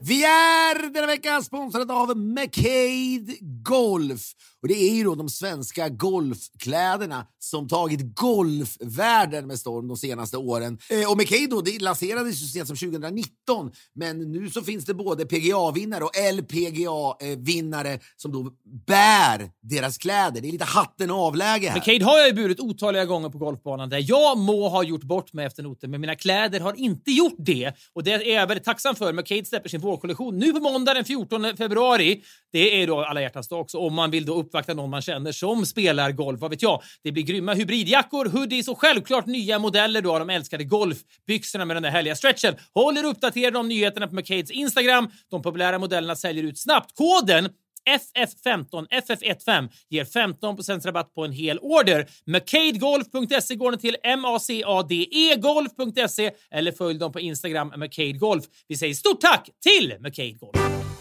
[0.00, 4.20] Vi är denna vecka sponsrade av McCade Golf.
[4.66, 10.36] Och Det är ju då de svenska golfkläderna som tagit golfvärlden med storm de senaste
[10.36, 10.78] åren.
[10.90, 14.84] Eh, och McKay då, det lanserades ju så sent som 2019, men nu så finns
[14.84, 18.50] det både PGA-vinnare och LPGA-vinnare som då
[18.86, 20.40] bär deras kläder.
[20.40, 21.76] Det är lite hatten avläge här.
[21.76, 25.32] McCade har jag ju burit otaliga gånger på golfbanan där jag må ha gjort bort
[25.32, 27.72] mig efter noter, men mina kläder har inte gjort det.
[27.92, 29.12] Och det är jag väldigt tacksam för.
[29.12, 32.22] McCade släpper sin vårkollektion nu på måndag den 14 februari.
[32.56, 35.32] Det är då alla hjärtans dag också om man vill då uppvakta någon man känner
[35.32, 36.40] som spelar golf.
[36.40, 36.82] Vad vet jag?
[37.02, 41.76] Det blir grymma hybridjackor, hoodies och självklart nya modeller då av de älskade golfbyxorna med
[41.76, 42.54] den där härliga stretchen.
[42.74, 45.10] Håll er uppdaterade om nyheterna på McCades Instagram.
[45.30, 46.94] De populära modellerna säljer ut snabbt.
[46.94, 47.48] Koden
[47.90, 52.06] FF15 FF15 ger 15 rabatt på en hel order.
[52.24, 58.44] McCadeGolf.se går ni till M-A-C-A-D-E golf.se eller följ dem på Instagram McCade Golf.
[58.68, 60.95] Vi säger stort tack till McCade Golf.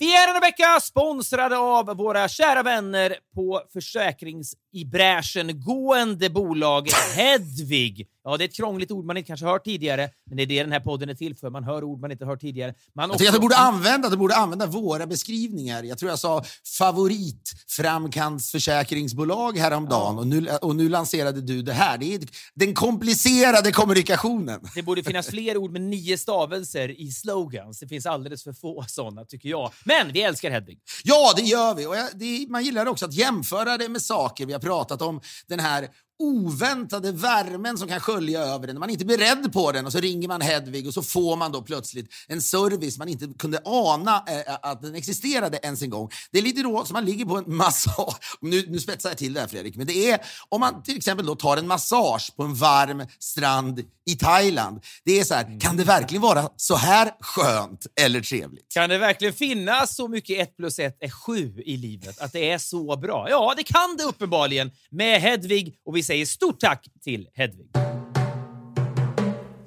[0.00, 6.88] Vi är denna vecka sponsrade av våra kära vänner på försäkrings i bräschen gående bolag
[7.16, 8.06] Hedvig.
[8.24, 10.62] Ja, det är ett krångligt ord man inte kanske hört tidigare, men det är det
[10.62, 11.50] den här podden är till för.
[11.50, 12.74] Man hör ord man inte hört tidigare.
[12.94, 15.82] Man Jag tycker att du borde använda, du borde använda våra beskrivningar.
[15.82, 16.44] Jag tror jag sa
[16.78, 21.98] favoritframkantsförsäkringsbolag häromdagen och, nu, och nu lanserade du det här.
[21.98, 22.20] Det är
[22.54, 24.60] den komplicerade kommunikationen.
[24.74, 27.78] Det borde finnas fler ord med nio stavelser i slogans.
[27.78, 29.72] Det finns alldeles för få sådana, tycker jag.
[29.84, 30.78] Men vi älskar Hedvig.
[31.04, 31.86] Ja, det gör vi.
[31.86, 35.20] Och jag, det, man gillar också att jämföra det med saker vi har pratat om.
[35.46, 35.88] Den här
[36.20, 38.78] oväntade värmen som kan skölja över en.
[38.78, 41.52] Man är inte beredd på den och så ringer man Hedvig och så får man
[41.52, 45.90] då plötsligt en service man inte kunde ana eh, eh, att den existerade ens en
[45.90, 46.10] gång.
[46.30, 48.16] Det är lite då som man ligger på en massage.
[48.40, 51.26] Nu, nu spetsar jag till det här Fredrik, men det är om man till exempel
[51.26, 54.80] då tar en massage på en varm strand i Thailand.
[55.04, 58.72] Det är så här, kan det verkligen vara så här skönt eller trevligt?
[58.74, 62.20] Kan det verkligen finnas så mycket ett plus ett är sju i livet?
[62.20, 63.26] Att det är så bra?
[63.30, 67.70] Ja, det kan det uppenbarligen med Hedvig och vi säger stort tack till Hedvig.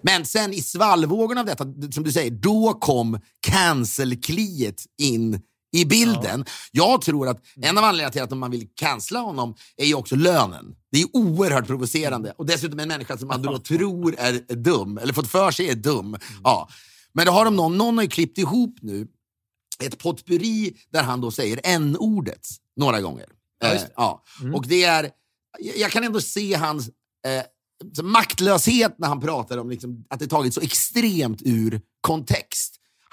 [0.05, 5.41] Men sen i svallvågorna av detta, som du säger, då kom cancel-kliet in
[5.73, 6.45] i bilden.
[6.71, 10.15] Jag tror att en av anledningarna till att man vill cancella honom är ju också
[10.15, 10.75] lönen.
[10.91, 12.33] Det är oerhört provocerande.
[12.37, 15.75] Och dessutom en människa som man då tror är dum, eller fått för sig är
[15.75, 16.17] dum.
[16.43, 16.69] Ja.
[17.13, 19.07] Men då har de någon, någon har ju klippt ihop nu
[19.83, 23.25] ett potpurri där han då säger n-ordet några gånger.
[23.59, 23.93] Ja, just Eh, det.
[23.97, 24.23] ja.
[24.55, 25.09] Och det är,
[25.75, 26.87] jag kan ändå se hans
[27.27, 27.43] eh,
[28.03, 32.62] maktlöshet när han pratar om liksom, att det tagit så extremt ur kontext.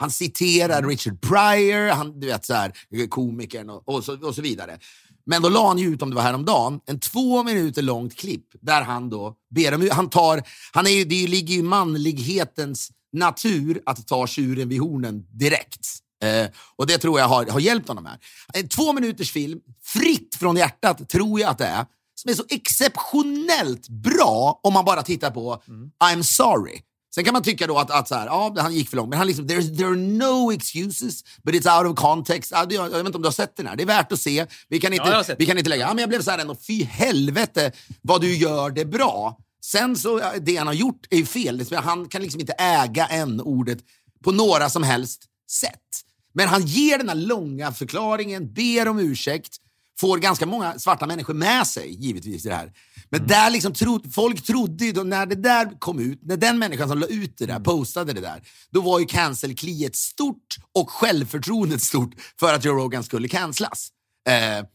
[0.01, 0.91] Han citerar Mm.
[0.91, 2.73] Richard Pryor, han, du vet så här,
[3.09, 4.79] komikern och, och, så, och så vidare.
[5.27, 8.47] Men då la han ju ut, om det var häromdagen, en två minuter långt klipp
[8.61, 12.91] där han då ber om han tar, han är ju, Det ligger ju i manlighetens
[13.13, 15.87] natur att ta tjuren vid hornen direkt.
[16.25, 18.19] Eh, och det tror jag har, har hjälpt honom här.
[18.53, 22.45] En två minuters film, fritt från hjärtat, tror jag att det är, som är så
[22.49, 25.63] exceptionellt bra om man bara tittar på
[26.05, 26.81] I'm sorry.
[27.15, 29.19] Sen kan man tycka då att, att så här, ja, han gick för långt, men
[29.19, 32.51] han liksom, there's, there are no excuses, but it's out of context.
[32.51, 34.47] Jag, jag vet inte om du har sett den här, det är värt att se.
[34.69, 36.57] Vi kan inte, Ja, vi kan inte lägga, ja, men jag blev så här ändå,
[36.67, 39.39] fy helvete vad du gör det bra.
[39.65, 41.67] Sen så, det han har gjort är ju fel.
[41.75, 43.79] Han kan liksom inte äga en ordet
[44.25, 46.05] på några som helst sätt.
[46.33, 49.57] Men han ger den här långa förklaringen, ber om ursäkt,
[50.01, 52.73] får ganska många svarta människor med sig, givetvis, i det här.
[53.09, 56.59] Men där liksom tro, folk trodde ju, då, när det där kom ut, när den
[56.59, 60.91] människan som la ut det där, postade det där, då var ju cancel-kliet stort och
[60.91, 63.89] självförtroendet stort för att Joe Rogan skulle cancelas.
[64.29, 64.67] Eh,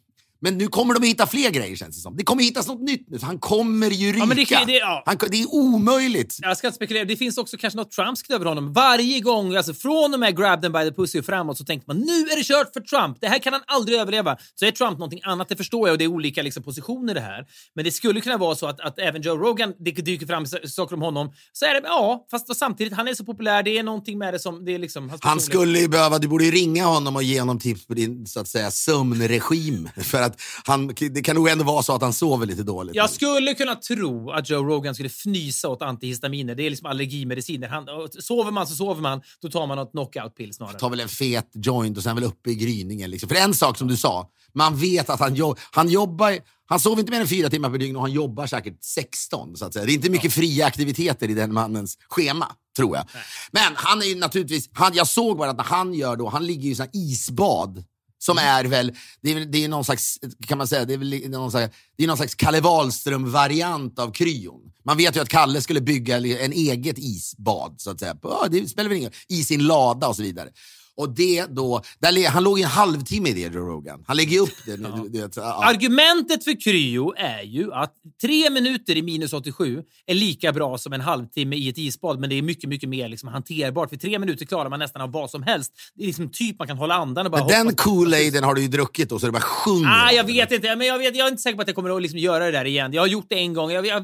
[0.45, 2.17] men nu kommer de att hitta fler grejer känns det som.
[2.17, 4.19] Det kommer att hittas något nytt nu, han kommer ju ryka.
[4.19, 5.03] Ja, men det kan- det- ja.
[5.05, 6.37] han, det är omöjligt.
[6.41, 7.05] Jag ska inte spekulera.
[7.05, 8.73] Det finns också kanske något Trumpskt över honom.
[8.73, 11.85] Varje gång, alltså från och med Grab them by the pussy och framåt, så tänkte
[11.87, 13.17] man nu är det kört för Trump.
[13.21, 14.37] Det här kan han aldrig överleva.
[14.55, 17.19] Så är Trump någonting annat, det förstår jag och det är olika liksom, positioner det
[17.21, 17.45] här.
[17.75, 20.95] Men det skulle kunna vara så att, att även Joe Rogan, det dyker fram saker
[20.95, 21.31] om honom.
[21.53, 23.63] Så är det, ja, fast samtidigt, han är så populär.
[23.63, 26.45] Det är någonting med det som, det är liksom Han skulle ju behöva, du borde
[26.45, 29.89] ju ringa honom och ge honom tips på din så att säga sömnregim.
[30.03, 30.34] För att
[30.65, 32.95] han, det kan nog ändå vara så att han sover lite dåligt.
[32.95, 36.55] Jag skulle kunna tro att Joe Rogan skulle fnysa åt antihistaminer.
[36.55, 37.67] Det är liksom allergimediciner.
[37.67, 37.85] Han,
[38.19, 39.21] sover man så sover man.
[39.41, 40.79] Då tar man något knockout-pill snarare.
[40.79, 43.11] tar väl en fet joint och sen väl uppe i gryningen.
[43.11, 43.29] Liksom.
[43.29, 46.99] För en sak som du sa, man vet att han, jo- han jobbar, han sover
[46.99, 49.55] inte mer än fyra timmar per dygn och han jobbar säkert 16.
[49.57, 49.85] Så att säga.
[49.85, 53.05] Det är inte mycket fria aktiviteter i den mannens schema, tror jag.
[53.51, 56.45] Men han är ju naturligtvis, han, jag såg bara att när han gör då, han
[56.45, 57.83] ligger i såna isbad.
[58.25, 61.29] Som är väl, det är, det är någon slags, kan man säga, det är väl
[61.29, 64.61] någon slags, det är någon slags Kalle Wahlström-variant av kryon.
[64.85, 68.17] Man vet ju att Kalle skulle bygga en eget isbad, så att säga.
[68.21, 70.49] Ja, det spelar väl ingen i sin lada och så vidare.
[70.97, 74.03] Och det då, där, han låg i en halvtimme i det, Joe Rogan.
[74.07, 74.75] Han lägger upp det.
[75.09, 75.65] du vet, ja.
[75.65, 80.93] Argumentet för kryo är ju att tre minuter i minus 87 är lika bra som
[80.93, 83.89] en halvtimme i ett isbad, men det är mycket, mycket mer liksom hanterbart.
[83.89, 85.71] För tre minuter klarar man nästan av vad som helst.
[85.95, 88.53] Det är liksom typ man kan hålla andan och bara Men den hoppas- Kool-Aiden har
[88.55, 89.87] du ju druckit då, så det bara sjunger.
[89.89, 90.33] Ah, jag det.
[90.33, 92.19] vet inte, men jag, vet, jag är inte säker på att jag kommer att liksom
[92.19, 92.93] göra det där igen.
[92.93, 93.71] Jag har gjort det en gång.
[93.71, 94.03] Jag, jag,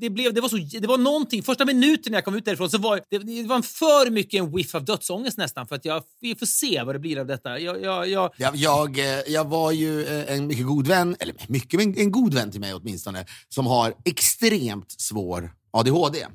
[0.00, 1.42] det, blev, det, var så, det var någonting.
[1.42, 4.56] Första minuten när jag kom ut därifrån så var det, det var för mycket en
[4.56, 5.66] whiff av dödsångest nästan.
[5.66, 7.58] För att jag, vi får se vad det blir av detta.
[7.58, 11.34] Jag, jag, jag, Jag, jag, eh, jag var ju eh, en mycket god vän, eller
[11.48, 16.26] mycket, men en god vän till mig åtminstone, som har extremt svår ADHD.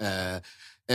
[0.00, 0.34] Eh,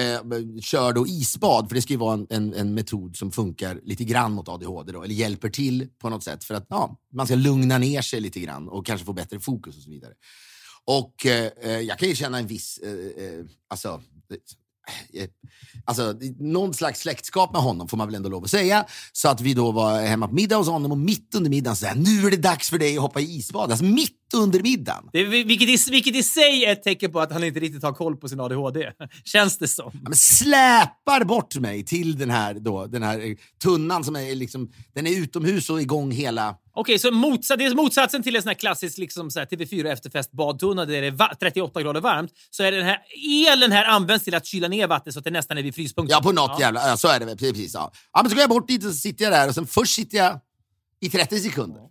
[0.01, 0.21] eh,
[0.61, 4.03] kör då isbad, för det ska ju vara en, en, en metod som funkar lite
[4.03, 7.35] grann mot ADHD, då, eller hjälper till på något sätt för att ja, man ska
[7.35, 10.13] lugna ner sig lite grann och kanske få bättre fokus och så vidare.
[10.85, 14.01] Och eh, eh, jag kan ju känna en viss, eh, alltså,
[15.13, 15.27] Eh,
[15.85, 18.85] alltså, någon slags släktskap med honom får man väl ändå lov att säga.
[19.11, 21.85] Så att vi då var hemma på middag hos honom och mitt under middagen så
[21.85, 23.71] här, nu är det dags för dig att hoppa i isbad.
[23.71, 25.09] Alltså mitt under middagen.
[25.13, 27.93] det, vilket, i, vilket i sig är ett tecken på att han inte riktigt har
[27.93, 28.91] koll på sin ADHD.
[29.23, 29.91] Känns det som.
[29.93, 34.35] Ja, men släpar bort mig till den här, då, den här eh, tunnan som är,
[34.35, 36.55] liksom, den är utomhus och igång hela...
[36.73, 39.91] Okej, så motsa, det är motsatsen till en sån här klassisk liksom, så här, TV4
[39.91, 42.31] efterfest badtunna där det är va- 38 grader varmt.
[42.49, 42.99] Så är den här
[43.47, 46.15] elen här används till att kyla ner vattnet så att det nästan är vid fryspunkten.
[46.17, 46.87] Ja, på något jävla...
[46.87, 47.37] Ja, så är det väl.
[47.37, 47.91] Precis, ja.
[48.13, 49.95] ja, men så går jag bort dit och så sitter jag där och sen först
[49.95, 50.39] sitter jag
[51.01, 51.90] i 30 sekunder.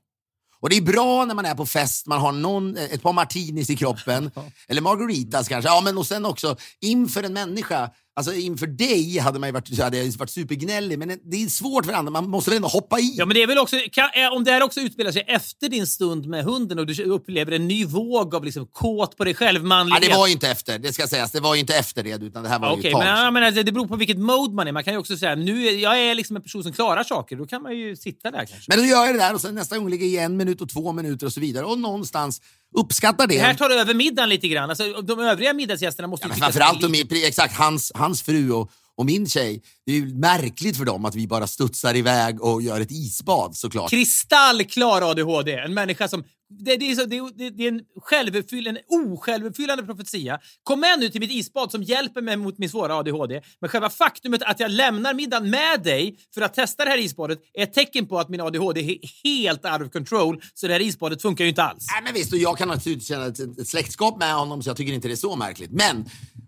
[0.60, 3.12] Och det är bra när man är på fest, man har någon, eh, ett par
[3.12, 4.30] martinis i kroppen,
[4.68, 5.70] eller margaritas kanske.
[5.70, 7.90] Ja, men och sen också inför en människa,
[8.28, 11.86] alltså inför dig hade, man ju varit, hade jag varit supergnällig, men det är svårt
[11.86, 13.14] för andra, man måste väl ändå hoppa i.
[13.16, 15.68] Ja, men det är väl också, kan, eh, om det här också utspelar sig efter
[15.68, 19.34] din stund med hunden och du upplever en ny våg av liksom kåt på dig
[19.34, 20.02] själv, Ja, manlighet.
[20.02, 22.42] det var ju inte efter, det ska sägas, det var ju inte efter det, utan
[22.42, 23.24] det här var Ja, ju men sedan.
[23.24, 24.72] jag menar, det beror på vilket mode man är.
[24.72, 27.36] Man kan ju också säga nu jag är liksom en person som klarar saker.
[27.36, 28.64] Då kan man ju sitta där kanske.
[28.68, 30.60] Men då gör jag det där och sen nästa gång ligger jag i en minut
[30.60, 31.64] och två minuter och så vidare.
[31.66, 32.40] Och någonstans
[32.78, 33.34] uppskattar det.
[33.34, 34.70] Det här tar över middagen lite grann.
[34.70, 39.06] Alltså, de övriga middagsgästerna måste Ja, ju men framförallt exakt, hans, hans fru och, och
[39.06, 39.62] min tjej.
[39.86, 43.56] Det är ju märkligt för dem att vi bara studsar iväg och gör ett isbad
[43.56, 43.90] såklart.
[43.90, 45.52] kristallklar ADHD.
[45.52, 46.24] En människa som...
[46.64, 50.38] Det, det, är, så, det, det är en självuppfyllande, en osjälvuppfyllande profetia.
[50.62, 53.42] Kom med nu till mitt isbad som hjälper mig mot min svåra ADHD.
[53.60, 57.38] Men själva faktumet att jag lämnar middagen med dig för att testa det här isbadet
[57.54, 60.42] är ett tecken på att min ADHD är helt out of control.
[60.54, 61.86] Så det här isbadet funkar ju inte alls.
[61.92, 64.76] Nej, men visst, och jag kan naturligtvis känna ett, ett släktskap med honom så jag
[64.76, 65.70] tycker inte det är så märkligt.
[65.70, 66.04] Men,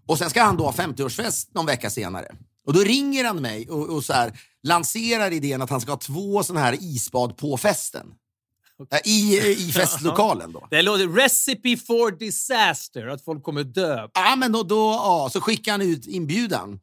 [0.06, 2.26] och sen ska han då ha 50-årsfest någon vecka senare.
[2.66, 5.98] Och då ringer han mig och, och så här, lanserar idén att han ska ha
[5.98, 8.06] två sådana här isbad på festen.
[9.04, 10.66] I, I festlokalen då.
[10.70, 14.08] Det låter recipe for disaster, att folk kommer dö.
[14.14, 16.80] Ja, men då, då ja, så skickar han ut inbjudan.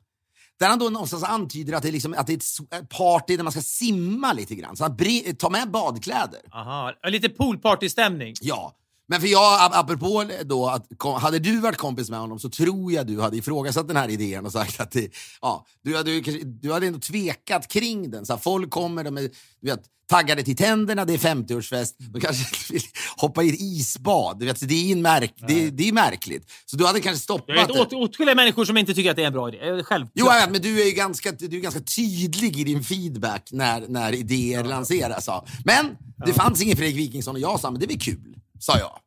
[0.60, 2.38] Där han då någonstans antyder att det, är liksom, att det är
[2.82, 4.75] ett party där man ska simma lite grann.
[4.75, 6.39] Så han bre- ta med badkläder.
[6.51, 8.36] Aha, lite poolparty-stämning.
[8.41, 8.75] Ja.
[9.10, 10.88] Men för jag, ap- apropå då, att
[11.22, 14.45] hade du varit kompis med honom så tror jag du hade ifrågasatt den här idén
[14.45, 18.26] och sagt att det, ja, du, hade, du hade ändå tvekat kring den.
[18.26, 19.22] Så här, folk kommer, de är
[19.62, 22.82] du vet, taggade till tänderna, det är 50-årsfest, de kanske inte vill
[23.17, 24.39] hoppa i ett isbad.
[24.39, 26.52] Du vet, det är märk, det, det är märkligt.
[26.65, 27.95] Så du hade kanske stoppat Jag vet det.
[27.95, 29.58] åtskilliga människor som inte tycker att det är en bra idé.
[29.58, 30.12] Eh, Självklart.
[30.13, 33.50] Jo, jag vet, men du är ju ganska, du är ganska tydlig i din feedback
[33.52, 35.24] när, när idéer lanseras.
[35.28, 35.45] Ja.
[35.65, 35.86] Men
[36.26, 39.00] det fanns ingen Fredrik Wikingsson och jag sa, men det blir kul, sa jag.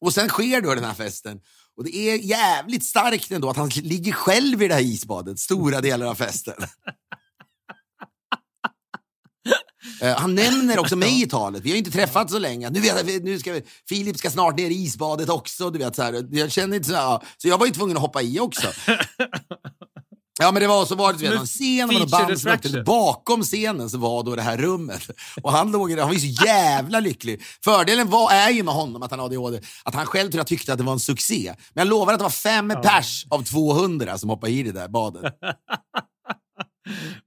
[0.00, 1.40] Och sen sker då den här festen.
[1.76, 5.80] Och det är jävligt starkt ändå att han ligger själv i det här isbadet stora
[5.80, 6.54] delar av festen.
[10.00, 11.62] Eh, han nämner också mig i talet.
[11.62, 12.70] Vi har inte träffats så länge.
[12.70, 15.70] Nu vet nu ska vi, Filip ska snart ner i isbadet också.
[15.70, 16.26] Du vet, så, här.
[16.30, 18.68] Jag känner inte så, här, så jag var ju tvungen att hoppa i också.
[20.38, 22.82] Ja men det var så var det, någon scen med band som åkte.
[22.82, 25.10] Bakom scenen så var då det här rummet.
[25.42, 27.42] Och han låg det, han var ju så jävla lycklig.
[27.64, 30.46] Fördelen var, är ju med honom att han har ADHD, att han själv tror jag
[30.46, 31.54] tyckte att det var en succé.
[31.74, 34.88] Men jag lovar att det var fem pers av 200 som hoppade i det där
[34.88, 35.34] badet.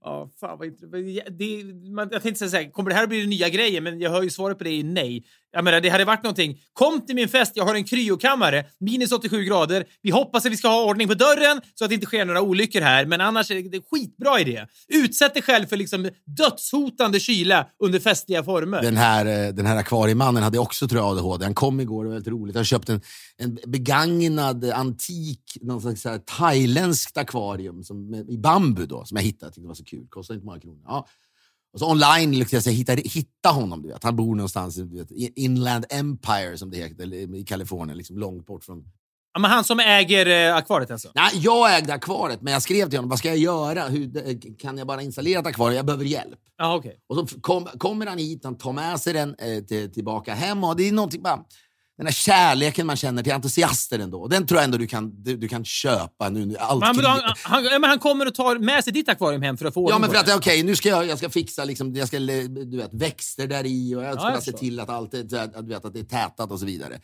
[0.04, 0.92] Ja, fan vad intressant.
[1.40, 1.64] Det,
[1.96, 3.84] man, jag tänkte säga så här, kommer det här att bli den nya grejen?
[3.84, 5.24] Men jag hör ju svaret på det är nej.
[5.52, 6.58] Jag menar, det hade varit någonting.
[6.74, 9.86] Kom till min fest, jag har en kryokammare, minus 87 grader.
[10.02, 12.42] Vi hoppas att vi ska ha ordning på dörren så att det inte sker några
[12.42, 13.06] olyckor här.
[13.06, 14.66] Men annars är det, en skitbra idé.
[14.88, 18.82] Utsätt dig själv för liksom dödshotande kyla under festliga former.
[18.82, 21.46] Den här, eh, den här akvariemannen hade också tror jag ADHD.
[21.46, 22.56] Han kom igår, det var väldigt roligt.
[22.56, 23.02] Han köpte en,
[23.38, 29.46] en begagnad, antik, någon slags thailändskt akvarium som, i bambu då, som jag hittade.
[29.46, 30.08] Jag tyckte det var så kul.
[30.10, 30.82] Kostade inte många kronor.
[30.86, 31.08] Ja.
[31.74, 33.82] Och så online lyckades jag hitta, hitta honom.
[33.82, 34.04] Du vet.
[34.04, 38.84] Han bor någonstans i Inland Empire, som det heter, i Kalifornien, liksom långt bort från...
[39.34, 41.12] Ja, men han som äger eh, akvariet alltså?
[41.16, 43.84] Nej, jag ägde akvariet, men jag skrev till honom, vad ska jag göra?
[43.84, 45.76] Hur, eh, kan jag bara installera ett akvarium?
[45.76, 46.40] Jag behöver hjälp.
[46.58, 47.00] Ja, okej.
[47.10, 50.64] Och så kom, kommer han hit, han tar med sig den eh, till, tillbaka hem.
[50.64, 51.46] Och det är någonting bara,
[51.98, 54.28] den här kärleken man känner till entusiaster ändå.
[54.28, 56.56] Den tror jag ändå du kan, du, du kan köpa nu.
[56.60, 59.10] Allt Men han, krig- han, han, ja, men han kommer och tar med sig ditt
[59.10, 61.30] akvarium hem för att få Ja, men för att okej, nu ska jag, jag ska
[61.30, 64.80] fixa liksom, jag ska, du vet, växter där i och jag ska jag se till
[64.80, 67.00] att allt är, att, du vet, att det är tätat och så vidare.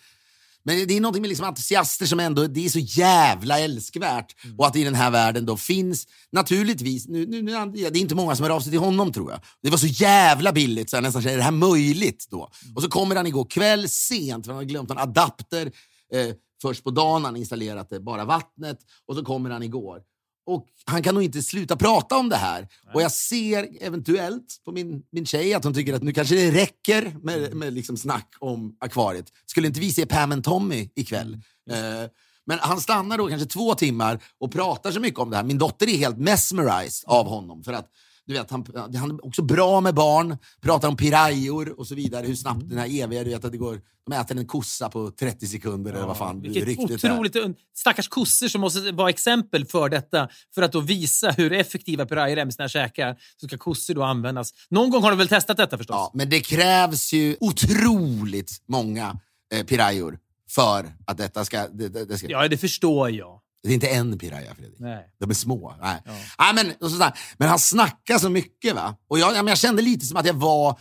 [0.68, 4.44] Men det är någonting med liksom entusiaster som ändå, det är så jävla älskvärt.
[4.44, 4.60] Mm.
[4.60, 8.36] Och att i den här världen då finns, naturligtvis, nu, nu, det är inte många
[8.36, 9.40] som hör av sig till honom tror jag.
[9.62, 12.50] Det var så jävla billigt så jag nästan känner, är det här möjligt då?
[12.76, 15.72] Och så kommer han igår kväll sent, för han har glömt en adapter.
[16.14, 18.78] Eh, först på dagen han installerat det, bara vattnet.
[19.06, 20.02] Och så kommer han igår.
[20.48, 22.68] Och han kan nog inte sluta prata om det här.
[22.94, 26.52] Och jag ser eventuellt på min, min tjej att hon tycker att nu kanske det
[26.52, 29.26] räcker med, med liksom snack om akvariet.
[29.46, 31.34] Skulle inte vi se Pam and Tommy ikväll?
[31.70, 32.10] Eh,
[32.46, 35.44] men han stannar då kanske två timmar och pratar så mycket om det här.
[35.44, 37.64] Min dotter är helt mesmerized av honom.
[37.64, 37.90] För att
[38.28, 42.26] du vet, han, han är också bra med barn, pratar om pirajor och så vidare.
[42.28, 45.12] Hur snabbt den här eviga, du vet att det går, de äter en kossa på
[45.12, 46.94] 30 sekunder eller vad fan Vilket är.
[46.94, 47.36] otroligt...
[47.36, 52.06] un- Stackars kossor som måste vara exempel för detta för att då visa hur effektiva
[52.06, 53.18] pirajer är med sina käkar.
[53.42, 54.54] Så ska kossor då användas.
[54.70, 55.96] Någon gång har du väl testat detta förstås?
[55.96, 59.20] Ja, men det krävs ju otroligt många
[59.54, 61.68] eh, pirajor för att detta ska...
[61.68, 63.40] Det, det ska Ja, det förstår jag.
[63.64, 64.80] Det är inte en piraya, Fredrik.
[64.80, 65.06] Nej.
[65.20, 65.74] De är små.
[65.82, 66.02] Nej.
[66.40, 67.14] Nej, men, sådär.
[67.38, 68.76] men han snackar så mycket.
[68.76, 68.96] va?
[69.08, 70.80] Och jag, ja, jag kände lite som att jag var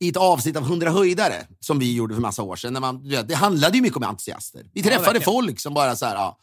[0.00, 2.72] i ett avsnitt av 100 höjdare som vi gjorde för massa år sedan.
[2.72, 4.62] När man, det handlade ju mycket om entusiaster.
[4.72, 5.24] Vi träffade verkligen.
[5.24, 6.14] folk som bara så här...
[6.14, 6.38] Ja.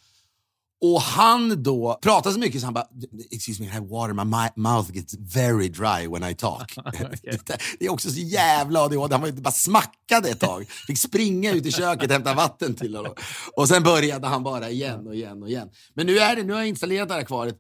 [0.81, 2.87] Och han då pratade så mycket så han bara,
[3.31, 6.75] excuse me, I have water, my mouth gets very dry when I talk.
[7.79, 9.15] det är också så jävla ADHD.
[9.15, 10.67] Han var bara smackade ett tag.
[10.87, 13.13] Fick springa ut i köket hämta vatten till honom.
[13.55, 15.69] Och sen började han bara igen och igen och igen.
[15.93, 17.57] Men nu, är det, nu har jag installerat det här akvariet.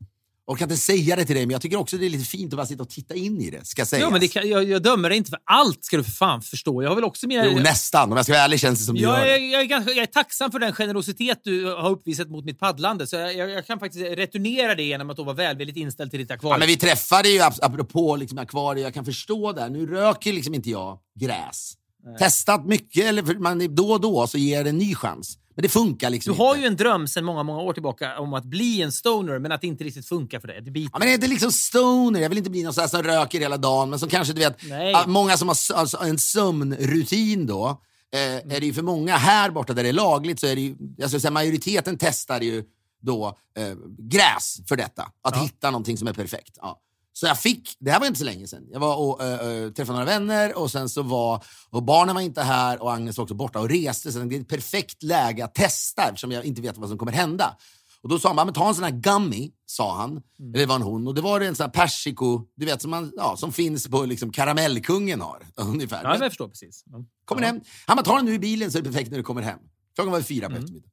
[0.51, 2.53] Och kan inte säga det till dig, men jag tycker också det är lite fint
[2.53, 3.65] att bara sitta och titta in i det.
[3.67, 4.01] Ska sägas.
[4.01, 6.83] Ja, men kan, jag, jag dömer dig inte för allt, ska du för fan förstå.
[6.83, 7.45] Jag har väl också mina...
[7.45, 8.11] Jo, nästan.
[8.11, 9.45] Om jag ska vara ärlig känns det som du jag, gör är, det.
[9.47, 13.07] jag, är ganska, jag är tacksam för den generositet du har uppvisat mot mitt paddlande.
[13.07, 16.31] Så jag, jag, jag kan faktiskt returnera det genom att vara välvilligt inställd till ditt
[16.31, 16.53] akvarium.
[16.53, 19.69] Ja, men vi träffade ju, ap- apropå liksom akvarier, jag kan förstå det.
[19.69, 21.73] Nu röker liksom inte jag gräs.
[22.19, 25.37] Testat mycket, eller man, då och då så ger det en ny chans.
[25.55, 26.61] Men det funkar liksom Du har inte.
[26.61, 29.61] ju en dröm sedan många, många år tillbaka om att bli en stoner, men att
[29.61, 30.61] det inte riktigt funkar för dig.
[30.61, 30.89] Det biter.
[30.93, 33.03] Ja, men det är inte liksom stoner, jag vill inte bli någon sån här som
[33.03, 34.95] röker hela dagen, men som kanske, du vet, Nej.
[35.07, 37.81] många som har alltså, en sömnrutin då,
[38.13, 38.19] eh,
[38.55, 40.75] är det ju för många här borta där det är lagligt så är det ju,
[40.97, 42.63] jag skulle säga majoriteten testar ju
[43.01, 45.11] då eh, gräs för detta.
[45.21, 46.57] Att hitta någonting som är perfekt.
[46.61, 46.79] Ja.
[47.13, 49.71] Så jag fick, det här var inte så länge sedan, jag var och eh, eh,
[49.71, 53.23] träffade några vänner och sen så var, och barnen var inte här och Agnes var
[53.23, 54.11] också borta och reste.
[54.11, 57.11] Så det är ett perfekt läge att testa eftersom jag inte vet vad som kommer
[57.11, 57.57] hända.
[58.03, 60.09] Och då sa han, "Ja, men ta en sån här gummy, sa han.
[60.09, 60.23] Mm.
[60.39, 61.07] Eller det var en hon.
[61.07, 64.05] Och det var en sån här persiko, du vet som, man, ja, som finns på
[64.05, 65.47] liksom karamellkungen har.
[65.55, 66.03] Ungefär.
[66.03, 66.83] Ja, jag förstår precis.
[66.85, 67.05] Ja.
[67.25, 67.47] Kommer ja.
[67.47, 67.61] hem.
[67.87, 69.59] Han bara, ta den nu i bilen så är det perfekt när du kommer hem.
[69.95, 70.55] Klockan var fyra Mm.
[70.57, 70.91] på eftermiddagen.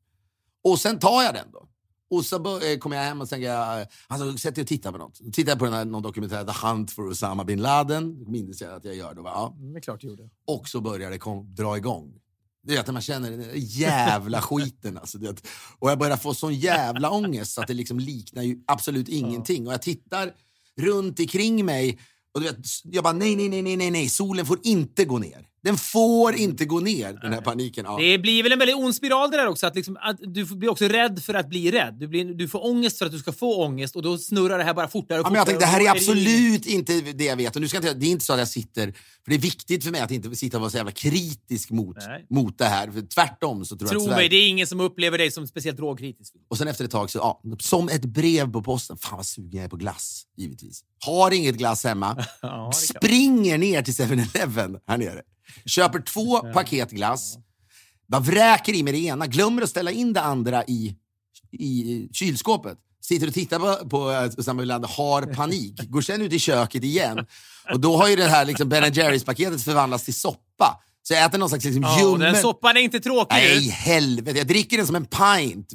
[0.65, 1.69] Och sen tar jag den då.
[2.11, 4.99] Och så eh, kommer jag hem och tänker jag, alltså, sätter jag och tittar på
[4.99, 5.21] något.
[5.21, 8.25] Då tittar jag på den här, någon dokumentär, The Hunt for Osama bin Laden.
[8.25, 9.23] Det minns jag att jag gör då.
[9.23, 9.31] Va?
[9.35, 9.55] Ja.
[9.59, 10.31] Mm, Det är klart du gjorde.
[10.47, 12.15] Och så börjar det kom, dra igång.
[12.63, 14.99] Du vet när man känner den jävla skiten.
[14.99, 15.47] Alltså, du vet.
[15.79, 19.67] Och jag börjar få sån jävla ångest så att det liksom liknar ju absolut ingenting.
[19.67, 20.33] Och jag tittar
[20.77, 21.99] runt omkring mig
[22.35, 25.47] och du vet, jag bara nej, nej, nej, nej, nej, solen får inte gå ner.
[25.69, 27.85] Den får inte gå ner, den här paniken.
[27.89, 27.99] Ja.
[28.01, 29.67] Det blir väl en väldigt ond spiral det där också.
[29.67, 31.95] Att, liksom, att du blir också rädd för att bli rädd.
[32.01, 34.65] Du, blir, du får ångest för att du ska få ångest och då snurrar det
[34.65, 35.61] här bara fortare och Ja, men jag fortare.
[35.61, 37.57] tänkte, det här är och då ju- absolut inte det jag vet.
[37.57, 38.93] Och nu ska jag inte, det är inte så att jag sitter...
[39.25, 41.97] För det är viktigt för mig att inte sitta och vara så jävla kritisk mot,
[42.07, 42.27] Nej.
[42.31, 42.91] mot det här.
[42.91, 45.47] För tvärtom så tror jag Tro att mig, det är ingen som upplever dig som
[45.47, 46.35] speciellt drogkritisk.
[46.51, 48.97] Och sen efter ett tag så, ja, som ett brev på posten.
[48.97, 50.81] Fan vad sugen jag är på glass, givetvis.
[51.05, 52.25] Har inget glass hemma.
[52.43, 55.23] Ja, det är springer ner till 7-Eleven här nere.
[55.67, 57.37] Köper två paket glass.
[58.09, 59.27] Bara vräker i mig det ena.
[59.27, 60.95] Glömmer att ställa in det andra i,
[61.53, 62.79] i kylskåpet.
[63.01, 65.81] Sitter och tittar på, på eh, Osama bin Laden, har panik.
[65.89, 67.27] Går sen ut i köket igen.
[67.73, 70.81] Och då har ju det här liksom Ben Jerrys-paketet förvandlats till soppa.
[71.03, 72.21] Så jag äter någon slags liksom och ljummen...
[72.21, 73.35] den soppan är inte tråkig.
[73.35, 74.39] Nej, helvete.
[74.39, 75.71] Jag dricker den som en pint.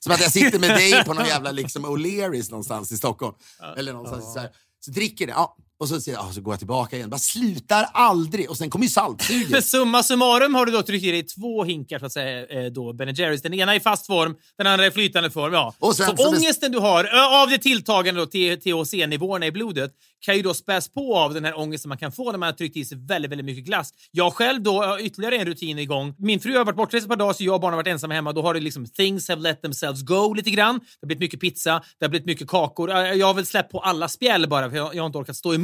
[0.00, 3.34] Som att jag sitter med dig på någon jävla liksom O'Learys någonstans i Stockholm.
[3.76, 4.50] Eller någonstans så här.
[4.80, 5.32] Så dricker det.
[5.32, 5.56] Ja.
[5.80, 7.10] Och så, säger jag, ja, så går jag tillbaka igen.
[7.10, 8.50] Bara slutar aldrig.
[8.50, 9.64] Och sen kommer ju saltsuget.
[9.66, 12.92] summa summarum har du då tryckt i dig två hinkar så att säga, eh, då,
[12.92, 13.42] Ben Jerrys.
[13.42, 15.52] Den ena i fast form, den andra i flytande form.
[15.52, 15.74] Ja.
[15.78, 17.04] Och sen så en- ångesten du har
[17.42, 21.88] av det tilltagande THC-nivåerna i blodet kan ju då späs på av den här ångesten
[21.88, 23.90] man kan få när man har tryckt i sig väldigt, väldigt mycket glass.
[24.10, 26.14] Jag själv då har ytterligare en rutin igång.
[26.18, 28.14] Min fru har varit bortrest ett par dagar så jag och barnen har varit ensamma
[28.14, 28.32] hemma.
[28.32, 30.74] Då har det liksom things have let themselves go lite grann.
[30.78, 32.90] Det har blivit mycket pizza, det har blivit mycket kakor.
[32.90, 35.36] Jag jag har väl släppt på alla spjäll bara för jag, jag har inte orkat
[35.36, 35.63] stå emot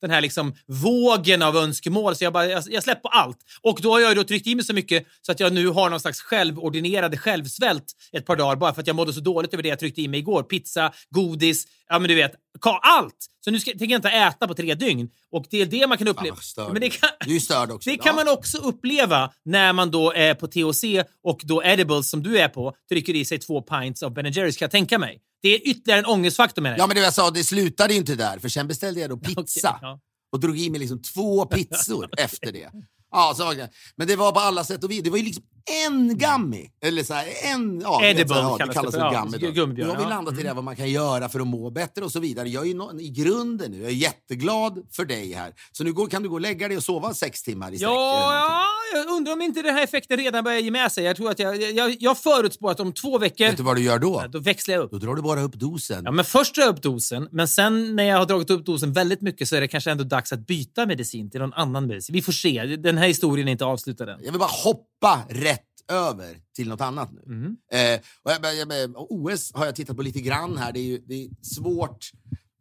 [0.00, 2.16] den här liksom vågen av önskemål.
[2.16, 3.38] Så jag, bara, jag, jag släpper allt.
[3.62, 5.90] Och då har jag då tryckt i mig så mycket så att jag nu har
[5.90, 9.62] någon slags självordinerade självsvält ett par dagar bara för att jag mådde så dåligt över
[9.62, 10.42] det jag tryckte i mig igår.
[10.42, 13.26] Pizza, godis, ja men du vet, ka- allt!
[13.44, 15.08] Så nu ska, tänker jag inte äta på tre dygn.
[15.32, 16.36] Och det är det man kan uppleva.
[16.36, 17.90] störd men det kan, Du är störd också.
[17.90, 20.84] det kan man också uppleva när man då är på THC
[21.24, 24.56] och då edibles som du är på trycker i sig två pints av Ben Jerrys
[24.56, 25.18] kan jag tänka mig.
[25.42, 26.78] Det är ytterligare en ångestfaktor med det.
[26.78, 28.38] Ja, men det jag sa, det slutade ju inte där.
[28.38, 29.70] För sen beställde jag då pizza.
[29.70, 30.00] Okej, ja.
[30.32, 32.70] Och drog i mig liksom två pizzor efter det.
[33.10, 33.70] Ja, så, var det.
[33.96, 35.02] men det var på alla sätt och vis.
[35.02, 35.44] Det var ju liksom
[35.84, 36.66] en gummy.
[36.82, 37.80] Eller så här, en...
[37.80, 39.74] Ja, Edible vet, så här, ja, kallas det kallas det för för, gummy.
[39.74, 39.96] Nu har vi.
[39.96, 40.08] Mm.
[40.08, 42.48] landat i det här vad man kan göra för att må bättre och så vidare.
[42.48, 45.52] Jag är ju nå- i grunden nu, jag är jätteglad för dig här.
[45.72, 47.90] Så nu går, kan du gå och lägga dig och sova sex timmar i sträck.
[47.90, 51.04] ja, jag undrar om inte den här effekten redan börjar ge med sig.
[51.04, 53.82] Jag tror att jag, jag, jag förutspår att om två veckor, Vet du vad du
[53.82, 54.24] gör då?
[54.28, 54.90] då växlar jag upp.
[54.90, 56.02] Då drar du bara upp dosen.
[56.04, 58.92] Ja, men först drar jag upp dosen, men sen när jag har dragit upp dosen
[58.92, 62.12] väldigt mycket så är det kanske ändå dags att byta medicin till någon annan medicin.
[62.12, 62.62] Vi får se.
[62.76, 64.18] Den här historien är inte avslutad än.
[64.22, 65.59] Jag vill bara hoppa rätt
[65.90, 67.22] över till något annat nu.
[67.26, 67.56] Mm.
[67.72, 70.72] Eh, och jag, jag, jag, OS har jag tittat på lite grann här.
[70.72, 72.10] Det är, ju, det är svårt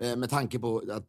[0.03, 1.05] eh, med tanke på att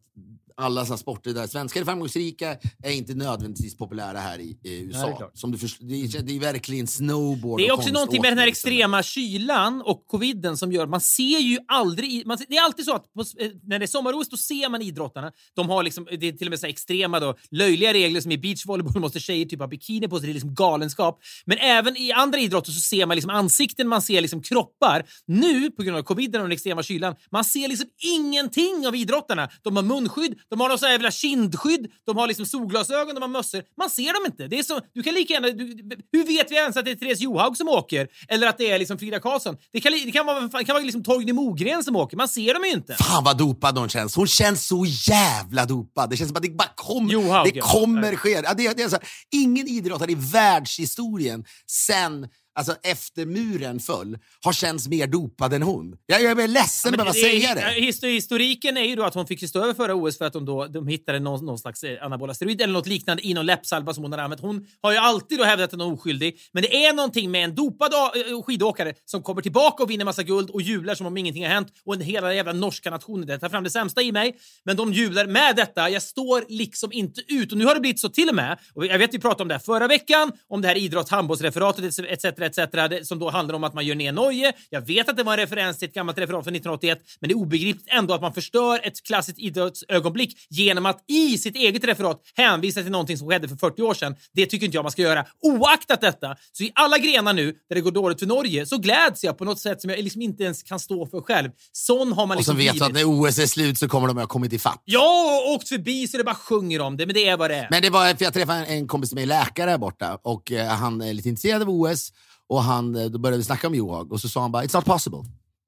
[0.57, 5.05] alla såna sporter där svenskar är framgångsrika är inte nödvändigtvis populära här i, i USA.
[5.05, 5.37] det är klart.
[5.37, 8.37] Som du först- det, är, det är verkligen snowboard Det är också någonting med den
[8.39, 12.27] här extrema kylan och coviden som gör man ser ju aldrig...
[12.27, 14.81] Man, det är alltid så att på, eh, när det är sommar-OS då ser man
[14.81, 15.31] idrottarna.
[15.55, 18.37] De har liksom, det är till och med så extrema då, löjliga regler som i
[18.37, 20.27] beachvolleyboll måste tjejer typ ha bikini på sig.
[20.27, 21.19] Det är liksom galenskap.
[21.45, 25.05] Men även i andra idrotter så ser man liksom ansikten, man ser liksom kroppar.
[25.25, 29.49] Nu, på grund av coviden och den extrema kylan, man ser liksom ingenting av idrottarna.
[29.61, 33.21] De har munskydd, de har någon sån här jävla kindskydd, de har liksom solglasögon, de
[33.21, 33.63] har mössor.
[33.77, 34.47] Man ser dem inte.
[34.47, 35.47] Det är så, du kan lika gärna...
[35.47, 38.07] Du, hur vet vi ens att det är Therese Johaug som åker?
[38.27, 39.57] Eller att det är liksom Frida Karlsson?
[39.73, 42.17] Det kan, det kan vara, det kan vara liksom Torgny Mogren som åker.
[42.17, 42.95] Man ser dem ju inte.
[42.95, 44.15] Fan vad dopad hon känns.
[44.15, 46.09] Hon känns så jävla dopad.
[46.09, 47.65] Det känns som att det bara kom, Johaug, det ja.
[47.65, 48.29] kommer ske.
[48.29, 54.17] Ja, det, det är så här, ingen idrottare i världshistorien sen alltså efter muren föll
[54.43, 55.95] har känts mer dopad än hon.
[56.05, 57.61] Jag, jag är ledsen att behöva säga det.
[57.81, 60.45] his- Historiken är ju då att hon fick stå över förra OS för att de,
[60.45, 63.93] då, de hittade någon, någon slags eh, anabola steroid eller något liknande i någon läppsalva
[63.93, 64.41] som hon hade använt.
[64.41, 66.39] Hon har ju alltid då hävdat att hon är oskyldig.
[66.53, 70.23] Men det är någonting med en dopad eh, skidåkare som kommer tillbaka och vinner massa
[70.23, 71.67] guld och jublar som om ingenting har hänt.
[71.85, 74.35] Och en hela jävla norska nationen där tar fram det sämsta i mig.
[74.65, 75.89] Men de jublar med detta.
[75.89, 77.51] Jag står liksom inte ut.
[77.51, 79.47] Och nu har det blivit så till och med, och jag vet vi pratade om
[79.47, 82.25] det här förra veckan, om det här idrotts handbollsreferatet etc.
[82.45, 83.07] etc.
[83.07, 84.53] som då handlar om att man gör ner Norge.
[84.69, 87.33] Jag vet att det var en referens till ett gammalt referat från 1981, men det
[87.33, 92.21] är obegripligt ändå att man förstör ett klassiskt idrottsögonblick genom att i sitt eget referat
[92.35, 94.15] hänvisa till någonting som skedde för 40 år sedan.
[94.33, 95.25] Det tycker inte jag man ska göra.
[95.41, 99.23] Oaktat detta, så i alla grenar nu där det går dåligt för Norge så gläds
[99.23, 101.49] jag på något sätt som jag liksom inte ens kan stå för själv.
[101.71, 102.81] Sån har man Och liksom som vet blivit.
[102.81, 104.81] att när OS är slut så kommer de att ha kommit ifatt.
[104.85, 107.55] Ja, och åkt förbi så det bara sjunger om det, men det är vad det
[107.55, 107.67] är.
[107.71, 111.01] Men det var för jag träffade en, kompis med läkare här borta och eh, han
[111.01, 112.11] är lite intresserad av OS
[112.51, 114.75] och han, eh, då började vi snacka om Johaug och så sa han bara it's
[114.75, 115.19] not possible.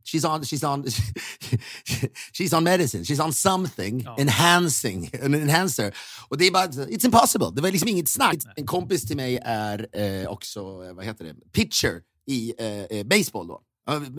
[0.05, 0.85] She's on, she's on,
[2.33, 5.95] she's on medicine, she's on something enhancing, an enhancer.
[6.27, 7.51] Och det är bara, it's impossible.
[7.55, 8.35] Det var liksom inget snack.
[8.55, 13.03] En kompis till mig är eh, också, eh, vad heter det, pitcher i eh, eh,
[13.03, 13.61] baseball då.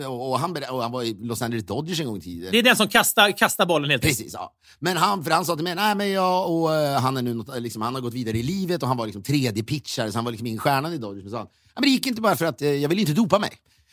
[0.07, 2.51] Och, han, och han var i Los Angeles Dodgers en gång i tiden.
[2.51, 4.03] Det är den som kastar, kastar bollen helt.
[4.03, 4.53] Precis, ja.
[4.79, 7.61] Men han, för han sa till mig, nej men jag och han är nu något,
[7.61, 10.25] liksom, han har gått vidare i livet och han var liksom tredje pitchare så han
[10.25, 11.23] var liksom ingen stjärna i Dodgers.
[11.23, 13.39] Men, han, ja, men det gick inte bara för att eh, jag ville inte dopa
[13.39, 13.51] mig.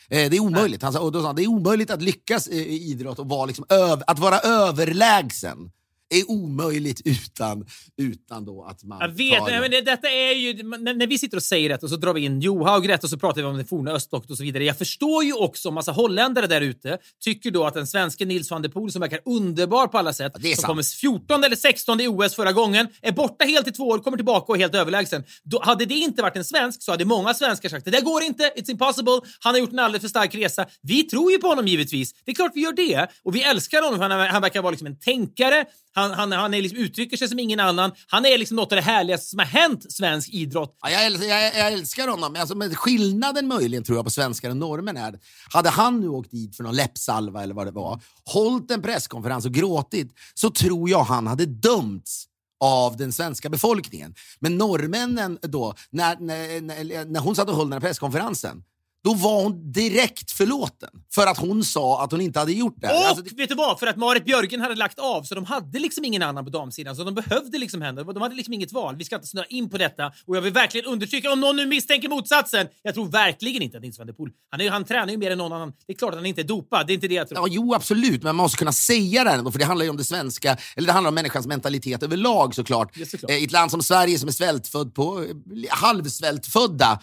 [0.09, 0.81] Eh, det är omöjligt.
[0.81, 3.29] Han sa, och då sa han, det är omöjligt att lyckas eh, i idrott och
[3.29, 5.71] vara liksom öv, att vara överlägsen
[6.13, 7.65] är omöjligt utan,
[7.97, 10.63] utan då att man Jag vet, tar men, det, detta är ju...
[10.63, 13.09] När, när vi sitter och säger detta och så drar vi in Johaug rätt och
[13.09, 14.63] så pratar vi om det forna östblocket och så vidare.
[14.63, 18.61] Jag förstår ju också massa holländare där ute tycker då att den svenska Nils van
[18.61, 20.65] der Poel som verkar underbar på alla sätt, Ja, som sant.
[20.65, 24.17] kommer 14 eller 16 i OS förra gången, är borta helt i två år, kommer
[24.17, 25.23] tillbaka och är helt överlägsen.
[25.43, 28.23] Då, hade det inte varit en svensk så hade många svenskar sagt det där går
[28.23, 30.65] inte, it's impossible, han har gjort en alldeles för stark resa.
[30.81, 32.13] Vi tror ju på honom givetvis.
[32.25, 33.07] Det är klart vi gör det.
[33.23, 35.65] Och vi älskar honom för han, han verkar vara liksom en tänkare.
[35.93, 37.91] Han, han, han är liksom, uttrycker sig som ingen annan.
[38.07, 40.77] Han är liksom något av det härligaste som har hänt svensk idrott.
[40.81, 44.11] Ja, jag, älskar, jag, jag älskar honom, men, alltså, men skillnaden möjligen tror jag på
[44.11, 45.19] svenskar och norrmän är
[45.49, 49.45] hade han nu åkt dit för någon läppsalva eller vad det var, hållit en presskonferens
[49.45, 52.27] och gråtit, så tror jag han hade dömts
[52.63, 54.15] av den svenska befolkningen.
[54.39, 58.63] Men norrmännen då, när, när, när, när hon satt och höll den här presskonferensen,
[59.03, 62.87] då var hon direkt förlåten för att hon sa att hon inte hade gjort det.
[62.87, 63.79] Och Alltså, det vet du vad?
[63.79, 66.95] För att Marit Björgen hade lagt av så de hade liksom ingen annan på damsidan.
[66.95, 68.03] Så de behövde liksom henne.
[68.03, 68.95] De hade liksom inget val.
[68.95, 70.11] Vi ska inte snöa in på detta.
[70.25, 72.67] Och jag vill verkligen understryka, om någon nu misstänker motsatsen.
[72.83, 74.31] Jag tror verkligen inte att Nils van der Poel...
[74.51, 75.73] Han, är, han tränar ju mer än någon annan.
[75.87, 76.87] Det är klart att han inte är dopad.
[76.87, 77.39] Det är inte det jag tror.
[77.39, 79.97] Ja, jo, absolut, men man måste kunna säga det ändå, för det handlar ju om
[79.97, 82.97] det svenska, eller det handlar om människans mentalitet överlag såklart.
[82.97, 83.31] Ja, såklart.
[83.31, 85.27] Eh, I ett land som Sverige som är svältfödd på, eh,
[85.69, 86.99] halvsvältfödda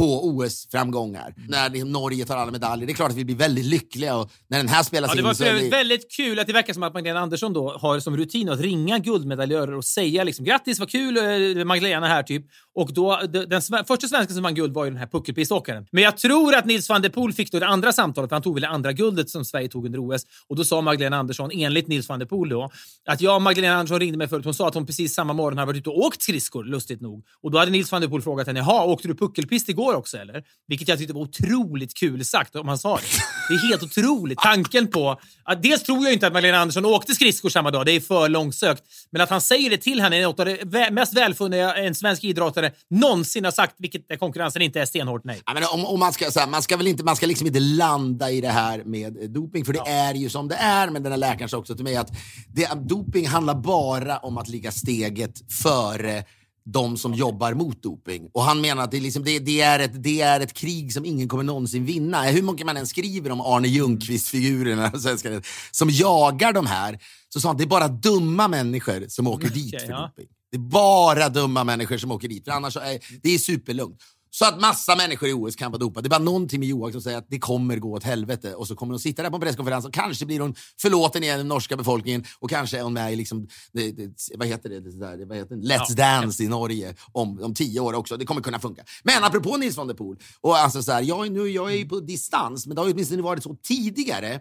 [0.00, 1.34] på OS-framgångar.
[1.36, 1.50] Mm.
[1.50, 2.86] När liksom Norge tar alla medaljer.
[2.86, 5.20] Det är klart att vi blir väldigt lyckliga och när den här spelas Ja, det
[5.20, 5.70] in var så för övrigt vi...
[5.70, 8.98] väldigt kul att det verkar som att Magdalena Andersson då har som rutin att ringa
[8.98, 11.16] guldmedaljörer och säga liksom grattis, vad kul,
[11.58, 12.46] eh, Magdalena här typ.
[12.74, 15.86] Och då, de- den första svensken som vann guld var ju den här puckelpiståkaren.
[15.92, 18.42] Men jag tror att Nils van der Poel fick då det andra samtalet, för han
[18.42, 20.22] tog väl det andra guldet som Sverige tog under OS.
[20.48, 22.70] Och då sa Magdalena Andersson, enligt Nils van der Poel då,
[23.06, 24.44] att jag och Magdalena Andersson ringde mig förut.
[24.44, 27.24] Hon sa att hon precis samma morgon hade varit ute och åkt skridskor, lustigt nog.
[27.42, 30.16] Och då hade Nils van der Poel frågat henne, jaha, åkte du puckelpist igår också
[30.16, 30.42] eller?
[30.68, 33.02] Vilket jag tyckte var otroligt kul sagt om han sa det.
[33.48, 34.38] Det är helt otroligt.
[34.42, 37.92] Tanken på att dels tror jag inte att Magdalena Andersson åkte skridskor samma dag, det
[37.92, 38.82] är för långsökt.
[39.12, 42.24] Men att han säger det till henne är något av det mest välfunna en svensk
[42.24, 45.42] idrottare någonsin har sagt, vilket konkurrensen inte är stenhårt nej.
[45.46, 47.46] Ja, men om, om man, ska, så här, man ska väl inte, man ska liksom
[47.46, 50.90] inte landa i det här med doping, för det är ju som det är.
[50.90, 52.10] Men den här läkaren sa också till mig att
[52.48, 56.24] det, doping handlar bara om att ligga steget före
[56.72, 58.30] de som jobbar mot doping.
[58.32, 60.92] Och han menar att det, är liksom, det, det, är ett, det är ett krig
[60.92, 62.22] som ingen kommer någonsin vinna.
[62.22, 66.98] Hur mycket man än skriver om Arne Ljungqvist-figurerna som jagar de här,
[67.28, 70.00] så sa han att det är bara dumma människor som åker dit Okej, för ja.
[70.00, 70.28] doping.
[70.50, 74.02] Det är bara dumma människor som åker dit, för annars är det är superlugnt.
[74.30, 76.08] Så att massa människor i OS kan vara dopade.
[76.08, 78.68] Det är bara någonting med Johaug som säger att det kommer gå åt helvete och
[78.68, 81.48] så kommer hon sitta där på en presskonferens och kanske blir hon förlåten igen den
[81.48, 85.00] norska befolkningen och kanske är hon med i liksom, det, det, vad heter det, det
[85.00, 85.62] där, vad heter det?
[85.62, 85.94] Let's Ja.
[85.94, 88.16] Dance i Norge om, om tio år också.
[88.16, 88.82] Det kommer kunna funka.
[89.02, 91.88] Men apropå Nils van der Poel, och alltså så här, jag, nu, jag är ju
[91.88, 94.40] på distans, men det har ju åtminstone varit så tidigare.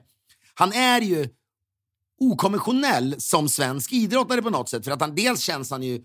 [0.54, 1.30] Han är ju
[2.20, 4.86] okonventionell som svensk idrottare på något sätt.
[4.86, 6.02] För att han dels känns han ju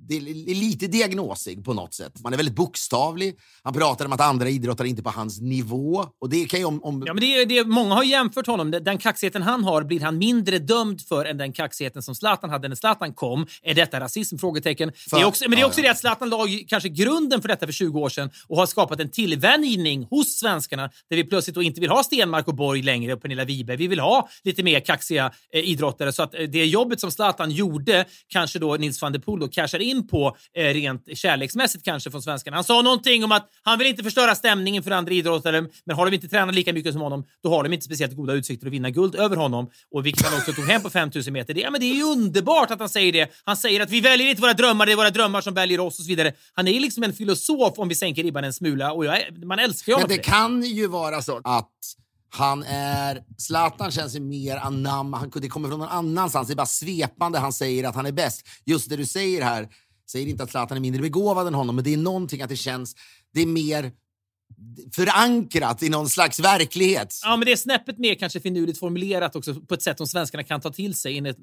[0.00, 2.20] det är lite diagnosig på något sätt.
[2.22, 3.36] Man är väldigt bokstavlig.
[3.62, 6.06] Han pratar om att andra idrottare inte på hans nivå.
[6.20, 6.84] Och det kan om...
[6.84, 8.70] om Ja, men det, är- det, är- många har jämfört honom.
[8.70, 12.68] Den kaxigheten han har blir han mindre dömd för än den kaxigheten som Zlatan hade
[12.68, 13.46] när Zlatan kom.
[13.62, 14.38] Är detta rasism?
[14.38, 14.92] Frågetecken.
[15.10, 15.84] Det är också, men det är ja, också ja.
[15.84, 19.00] det att Zlatan la kanske grunden för detta för 20 år sedan och har skapat
[19.00, 23.12] en tillvänjning hos svenskarna där vi plötsligt då inte vill ha Stenmark och Borg längre
[23.12, 23.76] och Pernilla Wiberg.
[23.76, 26.12] Vi vill ha lite mer kaxiga eh, idrottare.
[26.12, 29.48] Så att eh, det jobbet som Zlatan gjorde kanske då Nils van der Poel då
[29.48, 32.56] cashar in på eh, rent kärleksmässigt kanske från svenskarna.
[32.56, 36.06] Han sa någonting om att han vill inte förstöra stämningen för andra idrottare, men har
[36.06, 38.72] de inte tränat lika mycket som honom, då har de inte speciellt goda utsikter att
[38.72, 39.70] vinna guld över honom.
[39.94, 41.54] Och vilket han också tog hem på 5000 meter.
[41.54, 43.32] Det, ja, men det är ju underbart att han säger det.
[43.44, 45.98] Han säger att vi väljer inte våra drömmar, det är våra drömmar som väljer oss
[45.98, 46.32] och så vidare.
[46.54, 49.58] Han är ju liksom en filosof om vi sänker ribban en smula och jag, man
[49.58, 51.70] älskar ju honom Men det kan ju vara så att
[52.30, 53.22] han är...
[53.38, 55.18] Zlatan känns ju mer anamma...
[55.18, 56.48] Han, det kommer från någon annanstans.
[56.48, 58.46] Det är bara svepande han säger att han är bäst.
[58.64, 59.68] Just det du säger här.
[60.10, 62.56] Säger inte att Zlatan är mindre begåvad än honom, men det är någonting att det
[62.56, 62.94] känns...
[63.34, 63.92] Det är mer
[64.94, 67.20] förankrat i någon slags verklighet.
[67.24, 70.42] Ja, men det är snäppet mer kanske finurligt formulerat också på ett sätt som svenskarna
[70.44, 71.38] kan ta till sig enligt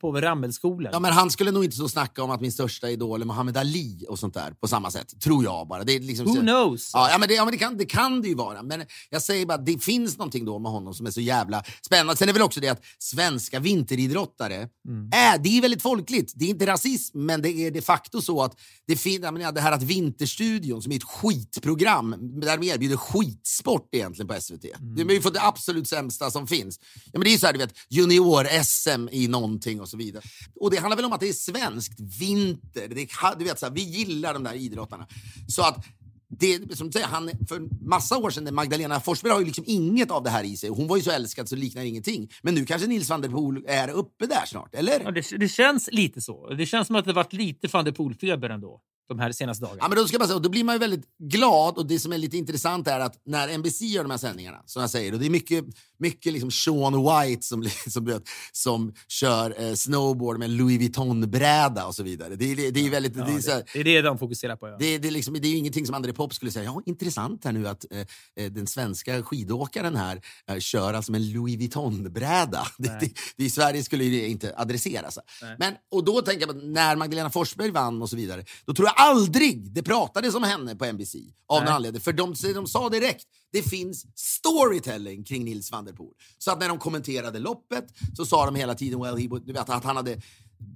[0.00, 0.90] på Rammelskolan.
[0.92, 3.56] Ja, men han skulle nog inte så snacka om att min största idol är Muhammad
[3.56, 5.20] Ali och sånt där på samma sätt.
[5.20, 5.84] Tror jag bara.
[5.84, 6.90] Det är liksom Who så- knows?
[6.94, 8.62] Ja, ja, men, det, ja, men det, kan, det kan det ju vara.
[8.62, 12.16] Men jag säger bara, det finns någonting då med honom som är så jävla spännande.
[12.16, 14.68] Sen är väl också det att svenska vinteridrottare,
[15.12, 16.32] är, det är väldigt folkligt.
[16.36, 19.52] Det är inte rasism, men det är de facto så att det, fin, jag menar,
[19.52, 24.64] det här att Vinterstudion, som är ett skitprogram, där de erbjuder skitsport egentligen på SVT.
[24.80, 26.80] De har ju fått det absolut sämsta som finns.
[27.04, 30.22] Ja, men det är ju så här, du vet, junior-SM i någonting och så vidare.
[30.60, 32.88] Och det handlar väl om att det är svenskt, vinter.
[32.88, 35.06] Det är, du vet, så här, vi gillar de där idrottarna.
[35.48, 35.84] Så att
[36.28, 40.10] det, som du säger, han, för massa år sedan, Magdalena Forsberg har ju liksom inget
[40.10, 40.70] av det här i sig.
[40.70, 42.30] Hon var ju så älskad så det liknar ingenting.
[42.42, 45.00] Men nu kanske Nils van der Poel är uppe där snart, eller?
[45.00, 46.48] Ja, det, det känns lite så.
[46.54, 49.78] Det känns som att det varit lite van der Poel-feber ändå de här senaste dagarna.
[49.82, 51.98] Ja, men då, ska bara säga, och då blir man ju väldigt glad och det
[51.98, 55.12] som är lite intressant är att när NBC gör de här sändningarna, som jag säger,
[55.12, 55.64] och det är mycket,
[55.98, 58.20] mycket liksom Sean White som, som,
[58.52, 62.36] som kör eh, snowboard med Louis Vuitton-bräda och så vidare.
[62.36, 63.16] Det, är- det, det är väldigt...
[63.16, 64.68] Ja, det, är så här, det, är det de fokuserar på.
[64.68, 64.76] Ja.
[64.78, 66.64] Det, det, är liksom, det är ju ingenting som André Pop skulle säga.
[66.64, 67.98] Ja, intressant här nu att eh,
[68.44, 72.66] eh, den svenska skidåkaren här eh, kör alltså med Louis Vuitton-bräda.
[73.36, 75.18] I Sverige skulle det inte adresseras.
[75.58, 78.94] Men, och då tänker jag när Magdalena Forsberg vann och så vidare, då tror jag
[78.96, 81.14] aldrig det pratades om henne på NBC
[81.48, 82.00] av någon anledning.
[82.00, 86.14] För de, de sa direkt, det finns storytelling kring Nils van der Poel.
[86.38, 87.84] Så att när de kommenterade loppet
[88.16, 90.20] så sa de hela tiden well, he, would- du vet, att han hade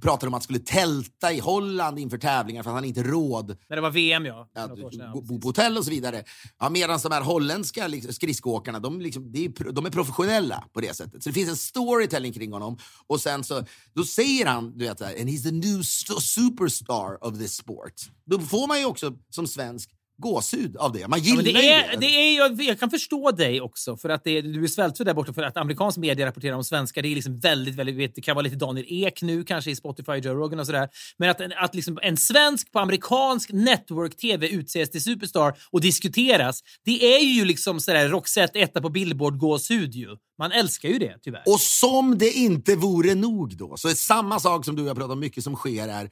[0.02, 3.56] pratade om att han skulle tälta i Holland inför tävlingar för att han inte råd
[3.68, 4.48] När det var VM, ja.
[4.54, 4.68] Ja,
[5.12, 6.24] bo, bo på hotell och så vidare.
[6.58, 10.80] Ja, Medan de här holländska liksom, skridskoåkarna, de, liksom, det är, de är professionella på
[10.80, 11.22] det sättet.
[11.22, 12.78] Så det finns en storytelling kring honom.
[13.06, 13.64] Och sen så,
[13.94, 17.94] då säger han, du vet, and he's the new st- superstar of this sport.
[18.26, 19.90] Då får man ju också som svensk
[20.20, 21.08] gåshud av det.
[21.08, 21.96] Man Ja, gillar men det är, det.
[22.00, 25.14] det är, jag, jag kan förstå dig också, för att är- du är svältfödd där
[25.14, 27.02] borta för att amerikansk media rapporterar om svenskar.
[27.02, 30.12] Det är liksom väldigt, väldigt, det kan vara lite Daniel Ek nu kanske i Spotify,
[30.12, 30.88] Joe Rogan och sådär.
[31.18, 37.14] Men att, att liksom en svensk på amerikansk network-tv utses till superstar och diskuteras, det
[37.16, 40.08] är ju liksom sådär Roxette etta på Billboard-gåshud ju.
[40.38, 41.42] Man älskar ju det, tyvärr.
[41.46, 44.96] Och som det inte vore nog då, så är samma sak som du och jag
[44.96, 46.10] pratar om mycket som sker är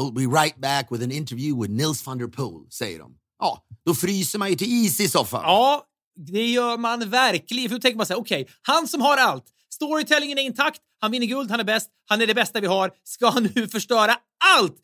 [0.00, 3.14] We'll be right back with an interview with Nils van der Poel, säger de.
[3.38, 5.42] Ja, då fryser man ju till is i soffan.
[5.44, 5.84] Ja,
[6.16, 7.68] det gör man verkligen.
[7.68, 9.44] För då tänker man så här, okej, han som har allt.
[9.74, 12.90] Storytellingen är intakt, han vinner guld, han är bäst, han är det bästa vi har.
[13.04, 14.16] Ska han nu förstöra
[14.58, 14.76] allt?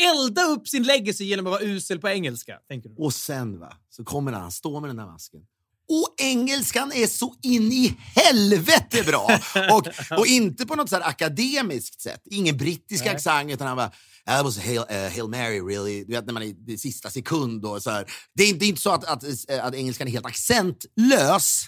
[0.00, 2.96] Elda upp sin legacy genom att vara usel på engelska, tänker du?
[2.98, 5.40] Och sen va, så kommer han, står med den där masken.
[5.88, 9.40] Och engelskan är så in i helvete bra!
[9.72, 9.88] och,
[10.18, 12.22] och inte på något så akademiskt sätt.
[12.24, 13.92] Ingen brittisk accent, utan han bara
[14.26, 16.04] That was a Hail, uh, Hail Mary, really.
[16.04, 18.06] Du vet när man är i sista sekund och så här.
[18.34, 19.24] Det är, inte- det är inte så att, att,
[19.60, 21.62] att engelskan är helt accentlös.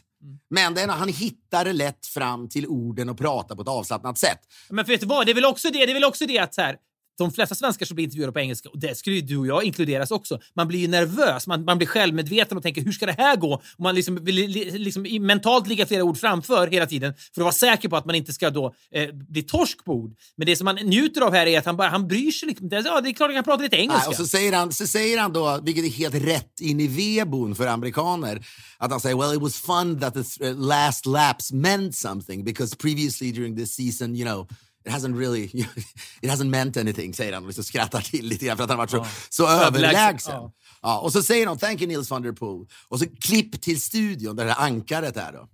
[0.51, 4.19] Men det är när han hittar lätt fram till orden och pratar på ett avslappnat
[4.19, 4.39] sätt.
[4.71, 6.39] Men för vet du vad, det är väl också det, det, är väl också det
[6.39, 6.77] att så här,
[7.19, 9.65] de flesta svenskar som blir intervjuade på engelska, och det skulle ju du och jag
[9.65, 13.15] inkluderas också, man blir ju nervös, man, man blir självmedveten och tänker hur ska det
[13.19, 13.55] här gå?
[13.55, 17.45] Och man liksom vill li- liksom mentalt ligga flera ord framför hela tiden för att
[17.45, 20.15] vara säker på att man inte ska då eh, bli torsk på ord.
[20.37, 22.69] Men det som man njuter av här är att han, bara, han bryr sig liksom.
[22.71, 24.01] Ja, det är klart att han kan prata lite engelska.
[24.01, 26.87] Nej, och så säger, han, så säger han då, vilket är helt rätt in i
[26.87, 28.47] vedboden för amerikaner,
[28.79, 32.45] att han säger well it was fun that the th- uh, last laps meant something
[32.45, 34.49] because previously during this season, you know,
[34.89, 35.45] it hasn't really,
[36.23, 38.79] it hasn't meant anything, säger han och liksom skrattar till lite grann för att han
[38.79, 40.53] varit så, så Överlägsen, ja.
[40.83, 40.99] Ja.
[41.01, 42.67] och så säger de thank you Nils van der Poel.
[42.89, 45.49] Och så klipp till studion där det här ankaret är då.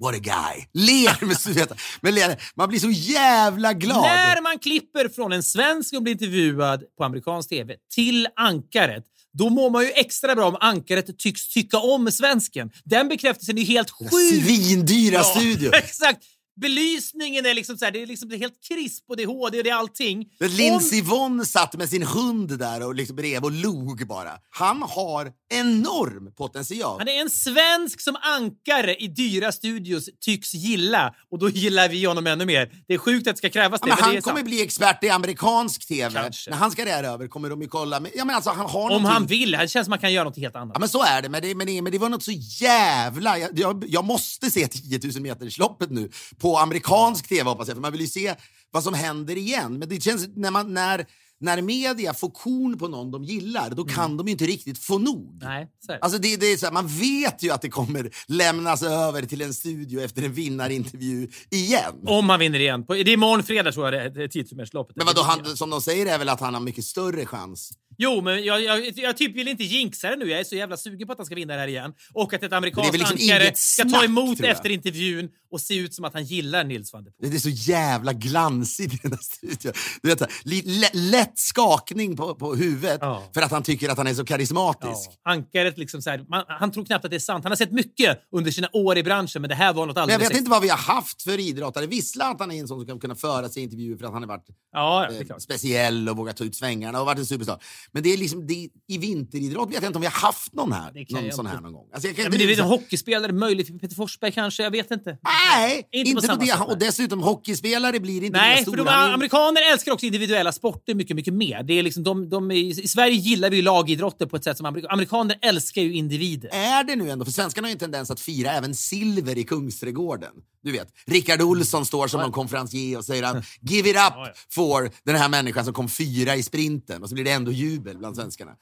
[0.00, 0.64] What a guy!
[0.72, 1.72] Ler med.
[2.00, 4.02] Men ler, man blir så jävla glad.
[4.02, 9.50] När man klipper från en svensk som blir intervjuad på amerikansk tv till ankaret, då
[9.50, 12.70] mår man ju extra bra om ankaret tycks tycka om svensken.
[12.84, 14.44] Den bekräftelsen är helt sjuk.
[14.44, 15.70] Svindyra Ja, studio.
[15.74, 16.24] Exakt!
[16.60, 19.26] Belysningen är liksom så här, det är liksom det är helt krisp och det är
[19.26, 20.26] HD och det är allting.
[20.40, 24.30] Men Lindsey Vonn satt med sin hund där och liksom bredvid och log bara.
[24.50, 26.98] Han har enorm potential.
[26.98, 32.04] Han är en svensk som ankare i dyra studios tycks gilla och då gillar vi
[32.04, 32.72] honom ännu mer.
[32.88, 34.36] Det är sjukt att det ska krävas Ja, det, men men det han är kommer
[34.36, 34.46] sant.
[34.48, 36.22] bli expert i amerikansk tv.
[36.22, 36.50] Kanske.
[36.50, 38.00] När karriär är över kommer de ju kolla.
[38.00, 39.50] Men, ja, men alltså, han har Om någonting- han vill.
[39.50, 40.70] Det känns som man kan göra något helt annat.
[40.74, 41.28] Ja, men så är det.
[41.28, 43.38] Men det, men det, men det var något så jävla...
[43.38, 47.82] Jag, jag, jag måste se 10 000 metersloppet nu på amerikansk tv hoppas jag, för
[47.82, 48.34] man vill ju se
[48.70, 49.78] vad som händer igen.
[49.78, 51.06] Men det känns när, man, när,
[51.40, 54.98] när media får korn på någon de gillar, då kan de ju inte riktigt få
[54.98, 55.42] nog.
[55.42, 55.66] Mm.
[55.88, 55.98] Nej.
[56.00, 59.42] Alltså det, det är så här, man vet ju att det kommer lämnas över till
[59.42, 61.94] en studio efter en vinnarintervju igen.
[62.06, 62.86] Om man vinner igen.
[62.86, 65.70] På, det är imorgon fredag tror jag det är 10 loppet Men vadå, han, som
[65.70, 67.72] de säger är väl att han har mycket större chans?
[68.00, 70.30] Jo, men jag, jag, jag typ vill inte jinxa det nu.
[70.30, 71.92] Jag är så jävla sugen på att han ska vinna det här igen.
[72.12, 76.04] Och att ett amerikanskt liksom ankare ska ta emot efter intervjun och se ut som
[76.04, 77.30] att han gillar Nils van der Poel.
[77.30, 79.72] Det är så jävla glansigt i den här studion.
[80.02, 83.22] Du vet, lätt skakning på, på huvudet Ja.
[83.34, 85.10] för att han tycker att han är så karismatisk.
[85.24, 87.44] Ja, ankaret liksom så här, man, han tror knappt att det är sant.
[87.44, 90.02] Han har sett mycket under sina år i branschen, men det här var något Men
[90.02, 91.86] jag alldeles vet inte vad vi har haft för idrottare.
[91.86, 94.12] Vissla att han är en sån som kan kunna föra sig i intervjuer för att
[94.12, 97.58] han har varit Ja, eh, speciell och vågat ta ut svängarna och varit en superstar.
[97.92, 100.72] Men det är liksom, det, i vinteridrott vet jag inte om vi har haft någon
[100.72, 101.86] här, någon sån här någon gång.
[101.92, 104.70] Alltså jag kan Ja, inte men det är en hockeyspelare, möjligt Peter Forsberg kanske, jag
[104.70, 105.18] vet inte.
[105.56, 106.46] Nej, Inte inte, på på, det.
[106.46, 106.60] sätt.
[106.68, 108.84] Och dessutom, hockeyspelare blir inte Nej, för stora.
[108.84, 111.62] de, amerikaner älskar också individuella sporter mycket, mycket mer.
[111.62, 114.66] Det är liksom de, de, I Sverige gillar vi ju lagidrotter på ett sätt som
[114.66, 116.50] amerik amerikaner älskar ju individer.
[116.52, 119.44] är det nu ändå, för svenskarna har ju en tendens att fira även silver i
[119.44, 120.32] Kungsträdgården.
[120.62, 124.90] Du vet, Rickard Olsson står som någon konferencier och säger att give it up for
[125.04, 127.02] den här människan som kom fyra i sprinten.
[127.02, 128.52] Och så blir det ändå jubel bland svenskarna.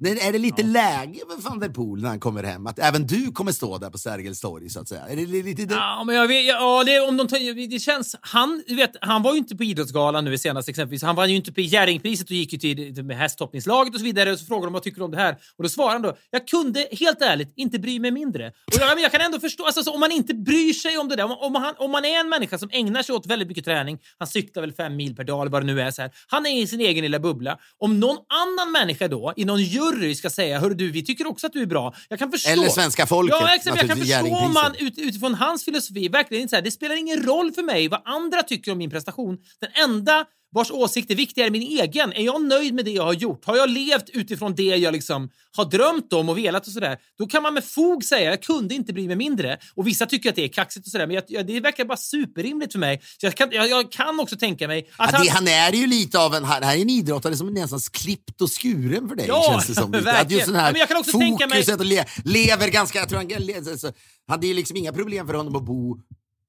[0.00, 2.66] Är det lite läge för van der Poel när han kommer hem?
[2.66, 5.08] Att även du kommer stå där på Sergels torg så att säga?
[5.08, 5.74] Är det lite det?
[5.74, 8.16] Ja, men jag vet, ja, det, om de tar, det känns...
[8.20, 11.02] Han, du vet, han var ju inte på Idrottsgalan nu senast exempelvis.
[11.02, 14.32] Han var ju inte på Jerringpriset och gick ju till med hästhoppningslaget och så vidare.
[14.32, 15.36] Och så frågade de vad tycker du om det här?
[15.56, 18.48] Och då svarade han då, jag kunde helt ärligt inte bry mig mindre.
[18.48, 21.08] Och jag, men jag kan ändå förstå, alltså, så om man inte bryr sig om
[21.08, 23.48] det där, om, om, han, om man är en människa som ägnar sig åt väldigt
[23.48, 26.02] mycket träning, han cyklar väl fem mil per dag eller vad det nu är, så
[26.02, 26.10] här.
[26.26, 27.58] han är i sin egen lilla bubbla.
[27.78, 29.62] Om någon annan människa då, i någon
[29.92, 31.94] jury, ska säga, hörru du, vi tycker också att du är bra.
[32.08, 32.50] Jag kan förstå.
[32.50, 33.76] Eller svenska folket, Ja, exakt.
[33.76, 36.96] Jag kan förstå om man ut, utifrån hans filosofi verkligen inte så här, det spelar
[36.96, 39.38] ingen roll för mig vad andra tycker om min prestation.
[39.60, 40.24] Den enda
[40.54, 42.12] vars åsikt är viktigare än min egen.
[42.12, 43.44] Är jag nöjd med det jag har gjort?
[43.44, 46.98] Har jag levt utifrån det jag liksom har drömt om och velat och sådär?
[47.18, 49.58] Då kan man med fog säga jag kunde inte bry mig mindre.
[49.74, 52.72] Och vissa tycker att det är kaxigt och sådär, men jag, det verkar bara superrimligt
[52.72, 53.00] för mig.
[53.20, 55.86] Så jag, kan, jag, jag kan också tänka mig att Ja, det, han är ju
[55.86, 59.16] lite av en, han här är en idrottare som är nästan klippt och skuren för
[59.16, 59.26] dig.
[59.28, 59.94] Ja, känns det som.
[59.94, 60.38] Att verkligen.
[60.38, 62.98] just den här Ja, men jag kan också tänka mig- och le, lever ganska...
[62.98, 63.92] Jag tror han så,
[64.28, 65.98] hade ju liksom inga problem för honom att bo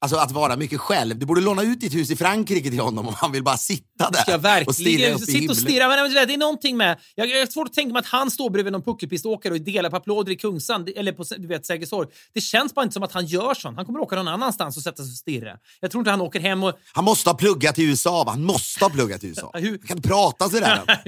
[0.05, 1.19] Alltså att vara mycket själv.
[1.19, 4.09] Du borde låna ut ditt hus i Frankrike till honom om han vill bara sitta
[4.11, 5.87] där Ska jag och verkligen i sitta och stirra?
[5.87, 6.99] Men det är någonting med...
[7.15, 9.89] Jag, jag har svårt att tänka mig att han står bredvid någon puckelpiståkare och delar
[9.89, 11.89] på applåder i Kungsan eller på du vet, Sergels.
[12.33, 13.77] Det känns bara inte som att han gör sånt.
[13.77, 15.57] Han kommer åka någon annanstans och sätta sig och stirra.
[15.79, 16.73] Jag tror inte han åker hem och...
[16.93, 18.31] Han måste ha pluggat i USA, va?
[18.31, 19.51] Han måste ha pluggat i USA.
[19.57, 20.81] Hur- Han kan inte prata sådär.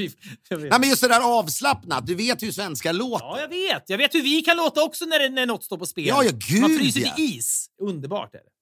[0.49, 2.07] Nej, men just det där avslappnat.
[2.07, 3.25] Du vet hur svenskar låter.
[3.25, 3.83] Ja, jag vet.
[3.87, 6.07] Jag vet hur vi kan låta också när, det- när något står på spel.
[6.07, 7.13] Ja, ja, gud, Man fryser ja.
[7.15, 7.69] till is.
[7.81, 8.56] Underbart är det.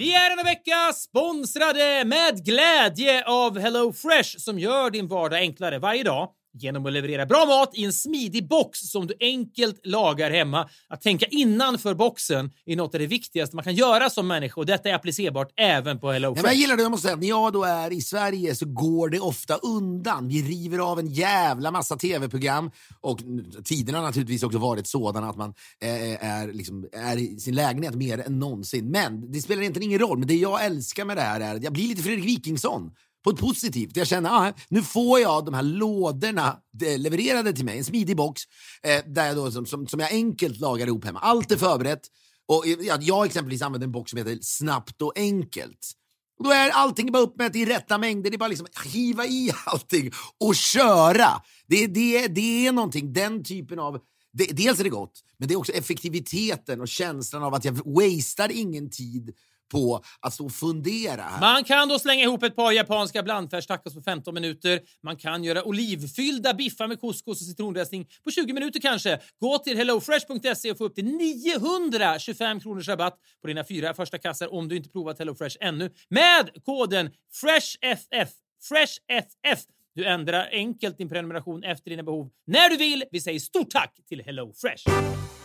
[0.00, 6.02] Vi är denna vecka sponsrade med glädje av HelloFresh som gör din vardag enklare varje
[6.02, 10.68] dag genom att leverera bra mat i en smidig box som du enkelt lagar hemma.
[10.88, 14.60] Att tänka innan för boxen är något av det viktigaste man kan göra som människa
[14.60, 16.46] och detta är applicerbart även på Hello Fresh.
[16.46, 17.16] jag gillar det, jag måste säga.
[17.16, 20.28] När jag då är i Sverige så går det ofta undan.
[20.28, 22.70] Vi river av en jävla massa tv-program
[23.00, 23.18] och
[23.64, 27.94] tiderna har naturligtvis också varit sådana att man eh, är, liksom, är i sin lägenhet
[27.94, 28.90] mer än någonsin.
[28.90, 30.18] Men det spelar egentligen ingen roll.
[30.18, 32.90] Men det jag älskar med det här är att jag blir lite Fredrik Wikingsson.
[33.24, 33.96] På ett positivt.
[33.96, 38.16] Jag känner ah, nu får jag de här lådorna eh, levererade till mig, en smidig
[38.16, 38.42] box
[38.82, 41.20] eh, där jag då, som, som, som jag enkelt lagar ihop hemma.
[41.20, 42.02] Allt är förberett.
[42.48, 45.96] Och eh, jag, jag exempelvis använder en box som heter Snabbt och enkelt.
[46.38, 48.30] Och då är allting bara uppmätt i rätta mängder.
[48.30, 51.42] Det är bara liksom hiva i allting och köra.
[51.66, 53.98] Det, det, det är någonting, den typen av...
[54.32, 57.80] Det, dels är det gott, men det är också effektiviteten och känslan av att jag
[57.84, 59.34] wastear ingen tid
[59.70, 61.40] på att stå och fundera här.
[61.40, 64.80] Man kan då slänga ihop ett par japanska blandfärstacos på 15 minuter.
[65.02, 69.20] Man kan göra olivfyllda biffar med couscous och citrondressing på 20 minuter kanske.
[69.40, 74.54] Gå till hellofresh.se och få upp till 925 kronors rabatt på dina fyra första kassar
[74.54, 75.90] om du inte provat HelloFresh ännu.
[76.08, 78.30] Med koden FRESHFF.
[78.68, 79.64] FRESHFF.
[79.94, 83.04] Du ändrar enkelt din prenumeration efter dina behov när du vill.
[83.10, 85.39] Vi säger stort tack till HelloFresh.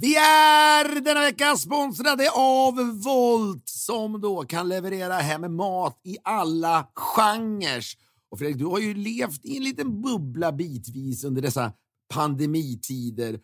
[0.00, 6.88] Vi är denna vecka sponsrade av Volt som då kan leverera hem mat i alla
[6.94, 7.84] genrer.
[8.30, 11.72] Och Fredrik, du har ju levt i en liten bubbla bitvis under dessa
[12.14, 13.38] pandemitider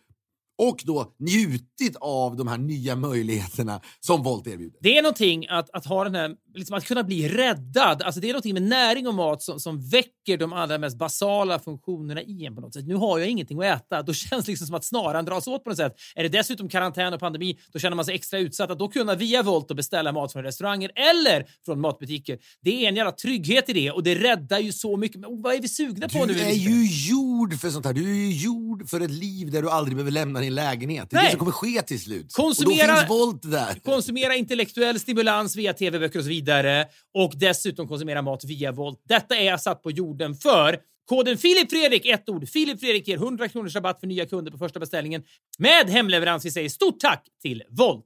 [0.57, 4.79] och då njutit av de här nya möjligheterna som Volt erbjuder.
[4.81, 8.01] Det är någonting att, att ha den här, liksom att kunna bli räddad.
[8.01, 11.59] Alltså det är någonting med näring och mat som, som väcker de allra mest basala
[11.59, 12.87] funktionerna i en på något sätt.
[12.87, 14.01] Nu har jag ingenting att äta.
[14.01, 15.95] Då känns det liksom som att snaran dras åt på något sätt.
[16.15, 18.71] Är det dessutom karantän och pandemi, då känner man sig extra utsatt.
[18.71, 22.37] Att då kunna via Volt och beställa mat från restauranger eller från matbutiker.
[22.61, 25.19] Det är en jävla trygghet i det och det räddar ju så mycket.
[25.19, 26.39] Men vad är vi sugna på Du nu?
[26.39, 27.93] är ju gjord för sånt här.
[27.93, 31.09] Du är ju gjord för ett liv där du aldrig behöver lämna din lägenhet.
[31.09, 31.25] Det är Nej.
[31.25, 32.33] det som kommer ske till slut.
[32.33, 33.79] Konsumera- Och då finns Volt där.
[33.85, 36.85] Konsumera intellektuell stimulans via tv-böcker och så vidare
[37.17, 39.01] och dessutom konsumera mat via Volt.
[39.07, 40.77] Detta är jag satt på jorden för.
[41.09, 42.49] Koden Filip Fredrik, ett ord.
[42.49, 45.23] Filip Fredrik ger 100 kronors rabatt för nya kunder på första beställningen
[45.59, 46.45] med hemleverans.
[46.45, 48.05] Vi säger stort tack till Volt.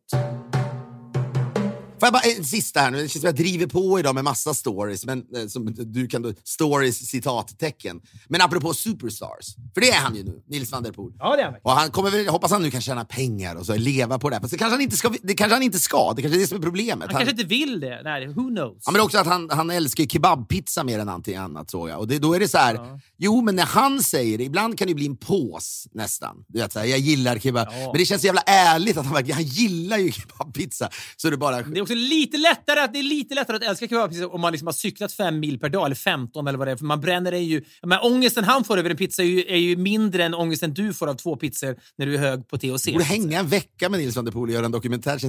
[1.99, 2.97] Får jag bara en sista här nu?
[2.97, 6.21] Det känns som jag driver på idag med massa stories, men eh, som du kan
[6.21, 8.01] då, stories citattecken.
[8.27, 11.13] Men apropå superstars, för det är han ju nu, Nils van der Poel.
[11.19, 11.55] Ja, det är han.
[11.63, 14.35] Och han kommer väl, hoppas han nu kan tjäna pengar och så leva på det
[14.35, 14.41] här.
[14.41, 15.13] Fast det kanske han inte ska.
[15.21, 16.13] Det kanske han inte ska.
[16.15, 17.11] Det kanske är det som är problemet.
[17.11, 18.01] Han kanske inte vill det.
[18.03, 18.83] Nej, who knows?
[18.85, 21.99] Ja, men också att han, han älskar kebabpizza mer än någonting annat såg jag.
[21.99, 24.87] Och det, då är det så här, jo men när han säger det, ibland kan
[24.87, 26.45] det bli en pås nästan.
[26.47, 27.67] Du vet, så här, jag gillar kebab.
[27.71, 27.77] Ja.
[27.77, 30.89] Men det känns så jävla ärligt att han verkligen, han gillar ju kebabpizza.
[31.17, 31.63] Så det bara...
[31.89, 34.51] Det är också lite lättare att, det är lite lättare att älska kebabpizza om man
[34.51, 36.75] liksom har cyklat fem mil per dag, eller 15 eller vad det är.
[36.75, 37.63] För man bränner det ju...
[37.83, 40.93] Men ångesten han får över en pizza är ju, är ju mindre än ångesten du
[40.93, 42.83] får av två pizzor när du är hög på THC.
[42.83, 45.19] Du borde hänga en vecka med Nils van der Poel och göra en dokumentär.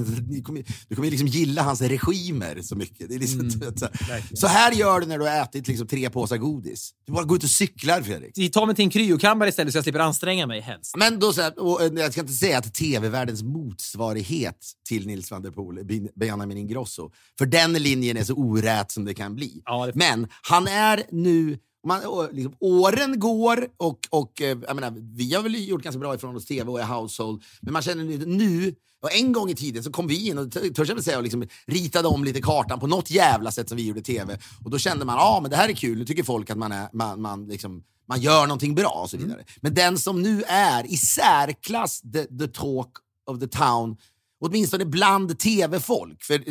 [0.42, 3.08] Kommer, du kommer liksom gilla hans regimer så mycket.
[3.08, 4.36] Det är liksom, vet, så, här.
[4.36, 6.90] så här gör du när du har ätit liksom tre påsar godis.
[7.06, 8.32] Du bara går ut och cyklar, Fredrik.
[8.36, 10.96] Vi tar mig till en kryokammare istället så jag slipper anstränga mig helst.
[10.96, 11.52] Men då, så här,
[11.86, 14.56] eh, jag ska inte säga att tv-världens motsvarighet
[14.88, 16.08] till Nils van der Poel, Bin-
[16.50, 19.62] Benjamin Ingrosso, för den linjen är så orät som det kan bli.
[19.64, 22.00] Ja, det- Men han är nu man,
[22.32, 26.36] liksom, åren går och, och eh, jag menar, vi har väl gjort ganska bra ifrån
[26.36, 29.90] oss tv och är household, men man känner nu, och en gång i tiden så
[29.92, 32.86] kom vi in och törs jag väl säga och liksom ritade om lite kartan på
[32.86, 34.38] något jävla sätt som vi gjorde tv.
[34.64, 36.58] Och då kände man, ja ah, men det här är kul, nu tycker folk att
[36.58, 39.44] man, är, man, man, liksom, man gör någonting bra och så vidare.
[39.60, 42.90] Men den som nu är i särklass the, the talk
[43.30, 43.96] of the town,
[44.40, 46.42] åtminstone bland tv-folk, för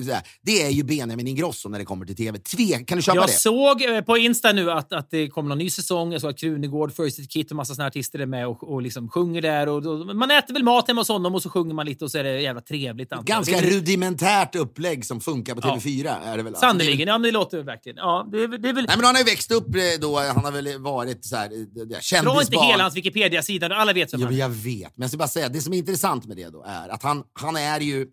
[0.42, 2.38] det är ju Benjamin Ingrosso när det kommer till tv.
[2.40, 3.32] Tve, kan du köpa Jag det?
[3.34, 6.12] såg eh, på Insta nu att, att det kommer någon ny säsong.
[6.12, 8.82] Jag såg att Krunegård, First Aid Kit och massa såna artister är med och, och
[8.82, 9.70] liksom sjunger där.
[9.70, 12.12] Och, då- man äter väl mat hemma hos honom och så sjunger man lite och
[12.12, 13.12] så är det jävla trevligt.
[13.14, 13.46] antar jag.
[13.46, 15.76] Ganska rudimentärt upplägg som funkar på Ja.
[15.76, 16.24] TV4.
[16.26, 16.56] Är det väl?
[16.56, 17.08] Sannerligen.
[17.08, 17.98] Ja, men det låter verkligen.
[17.98, 18.86] Ja, det, det är väl...
[18.88, 21.46] Nej, men han har ju växt upp eh, då, han har väl varit så här,
[21.46, 22.42] eh, det- Dra kändisbarn.
[22.54, 23.76] inte hela hans Wikipedia-sida.
[23.76, 24.40] Alla vet vem Ja, han är.
[24.40, 24.98] jag vet.
[24.98, 27.24] Men jag ska bara säga, det som är intressant med det då är att han,
[27.34, 28.08] han är ju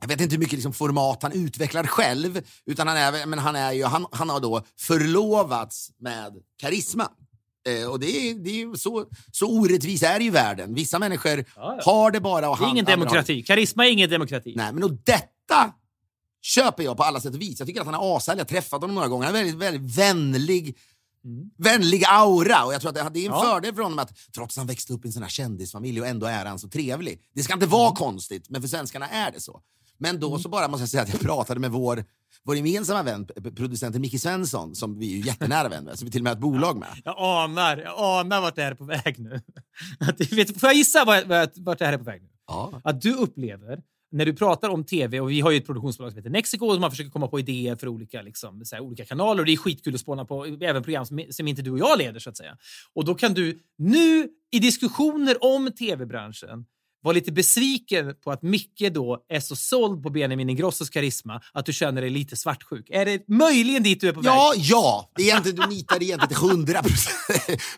[0.00, 3.56] jag vet inte hur mycket liksom format han utvecklar själv, utan han, är, men han,
[3.56, 7.08] är ju, han, han har då förlovats med karisma.
[7.68, 10.74] Eh, och det är, det är så, så orättvis är ju världen.
[10.74, 11.80] Vissa människor Ja, ja.
[11.92, 13.42] har det bara och Det är ingen andra har- demokrati.
[13.42, 14.54] Karisma är ingen demokrati.
[14.56, 15.72] Nej, men och detta
[16.42, 17.58] köper jag på alla sätt och vis.
[17.58, 18.40] Jag tycker att han är ashärlig.
[18.40, 19.26] Jag har träffat honom några gånger.
[19.26, 20.76] Han är väldigt, väldigt vänlig.
[21.58, 22.64] Vänlig aura.
[22.64, 23.42] Och jag tror att det det är en Ja.
[23.42, 26.06] fördel för honom att trots att han växte upp i en sån här kändisfamilj och
[26.06, 27.20] ändå är han så trevlig.
[27.34, 29.60] Det ska inte vara konstigt, men för svenskarna är det så.
[29.98, 32.04] Men då så bara måste jag säga att jag pratade med vår,
[32.44, 36.12] vår gemensamma vän, producenten Micke Svensson, som vi är ju jättenära vän med, som vi
[36.12, 36.88] till och med har ett bolag med.
[37.04, 39.40] Jag anar, jag anar vart det här är på väg nu.
[40.00, 41.24] Att, vet, får jag gissa vart,
[41.56, 42.28] vart det här är på väg nu?
[42.46, 42.80] Ja.
[42.84, 43.78] Att du upplever,
[44.14, 46.66] när du pratar om tv, och vi har ju ett produktionsbolag som heter Nexiko.
[46.66, 49.52] och man försöker komma på idéer för olika, liksom, så här, olika kanaler och det
[49.52, 52.30] är skitkul att spåna på även program som, som inte du och jag leder så
[52.30, 52.56] att säga.
[52.92, 56.64] Och då kan du nu i diskussioner om tv-branschen
[57.04, 61.66] vara lite besviken på att Micke då är så såld på Benjamin Ingrossos karisma att
[61.66, 62.90] du känner dig lite svartsjuk.
[62.90, 64.32] Är det möjligen dit du är på väg?
[64.32, 65.10] Ja, ja.
[65.18, 66.82] Egentligen, du nitar egentligen till hundra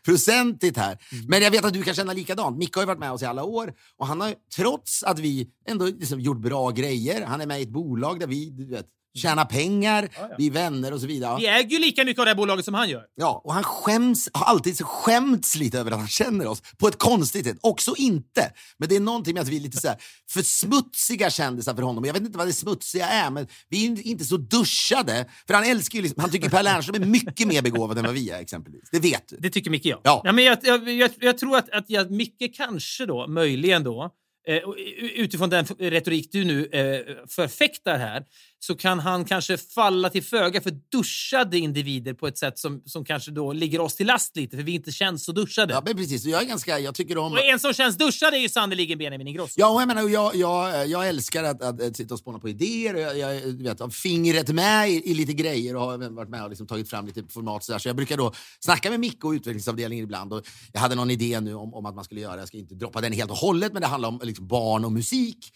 [0.04, 0.98] procentigt här.
[1.28, 2.58] Men jag vet att du kan känna likadant.
[2.58, 5.48] Micke har ju varit med oss i alla år och han har trots att vi
[5.68, 8.86] ändå liksom gjort bra grejer, han är med i ett bolag där vi du vet,
[9.16, 10.34] tjänar pengar, Ja, ja.
[10.38, 11.36] vi är vänner och så vidare.
[11.40, 13.02] Vi äger ju lika mycket av det här bolaget som han gör.
[13.14, 16.98] Ja, och han skäms, har alltid skämts lite över att han känner oss på ett
[16.98, 17.56] konstigt sätt.
[17.60, 18.52] Också inte.
[18.78, 19.96] Men det är någonting med att vi är lite så här
[20.30, 22.04] för smutsiga kändisar för honom.
[22.04, 25.26] Jag vet inte vad det smutsiga är, men vi är inte så duschade.
[25.46, 28.14] För han älskar ju liksom, han tycker Per Lernström är mycket mer begåvad än vad
[28.14, 28.88] vi är exempelvis.
[28.92, 29.36] Det vet du.
[29.40, 30.00] Det tycker Micke jag.
[30.04, 30.22] Ja.
[30.32, 34.10] men jag, jag, jag, jag tror att, att jag, Micke kanske då, möjligen då,
[34.48, 38.22] eh, och u- utifrån den retorik du nu eh, förfäktar här,
[38.58, 43.04] så kan han kanske falla till föga för duschade individer på ett sätt som, som
[43.04, 45.74] kanske då ligger oss till last lite, för vi inte känns så duschade.
[45.74, 46.24] Ja, men precis.
[46.24, 46.78] Jag är ganska...
[46.78, 47.32] Jag tycker om...
[47.32, 49.54] Och en som känns duschad är ju sannerligen Benjamin Ingrosso.
[49.56, 52.48] Ja, och jag menar, jag, jag, jag älskar att, att, att sitta och spåna på
[52.48, 52.94] idéer.
[52.94, 56.48] Jag, jag vet, har fingret med i, i lite grejer och har varit med och
[56.48, 57.64] liksom tagit fram lite format.
[57.64, 57.78] Så, där.
[57.78, 60.32] så jag brukar då snacka med Micke och utvecklingsavdelningen ibland.
[60.32, 62.74] Och jag hade någon idé nu om, om att man skulle göra, jag ska inte
[62.74, 65.52] droppa den helt och hållet, men det handlar om liksom, barn och musik.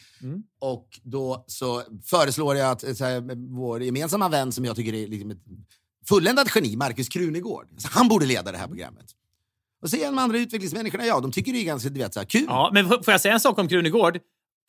[0.61, 5.07] Och då så föreslår jag att så här, vår gemensamma vän som jag tycker är
[5.07, 5.39] liksom ett
[6.09, 9.07] fulländat geni, Markus Krunegård, så han borde leda det här programmet.
[9.83, 12.27] Och är de andra utvecklingsmänniskorna, ja, de tycker det är ganska du vet, så här,
[12.27, 12.45] kul.
[12.49, 14.19] Ja, men får jag säga en sak om Krunegård?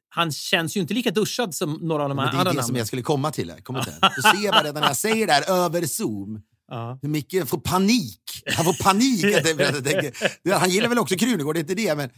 [0.10, 2.52] Han känns ju inte lika duschad som några av de Men här det är andra
[2.52, 2.78] det som namnen.
[2.78, 3.50] jag skulle komma till.
[3.52, 3.60] här.
[3.62, 3.94] Kommer till.
[4.16, 6.42] Du ser bara redan när jag säger det här över Zoom.
[6.72, 7.00] Ja.
[7.02, 8.22] Micke får panik.
[8.56, 9.24] Han får panik.
[9.24, 9.44] Jag
[9.84, 11.96] tänker- han gillar väl också Krunegård, det är inte det.
[11.96, 12.10] Men,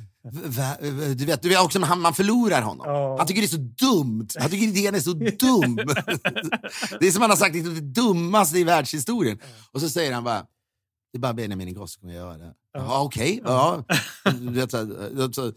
[1.17, 2.85] du vet, du vet också han- man förlorar honom.
[2.89, 3.17] Ja.
[3.17, 4.27] Han tycker det är så dumt.
[4.39, 5.75] Han tycker idén är så dum.
[6.99, 9.39] det är som han har sagt, det är det dummaste i världshistorien.
[9.71, 10.45] Och så säger han bara,
[11.11, 12.53] det är bara Benjamin Ingrosso som kommer göra det.
[12.73, 13.41] Ja, okej.
[13.43, 13.85] Ja.
[14.39, 15.53] Du vet, så så-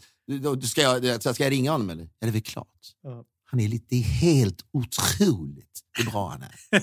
[0.62, 2.02] Ska jag, ska jag ringa honom eller?
[2.02, 2.66] Ja, det är väl klart.
[3.02, 3.24] Ja.
[3.46, 6.78] Han är lite, det är helt otroligt hur bra han är.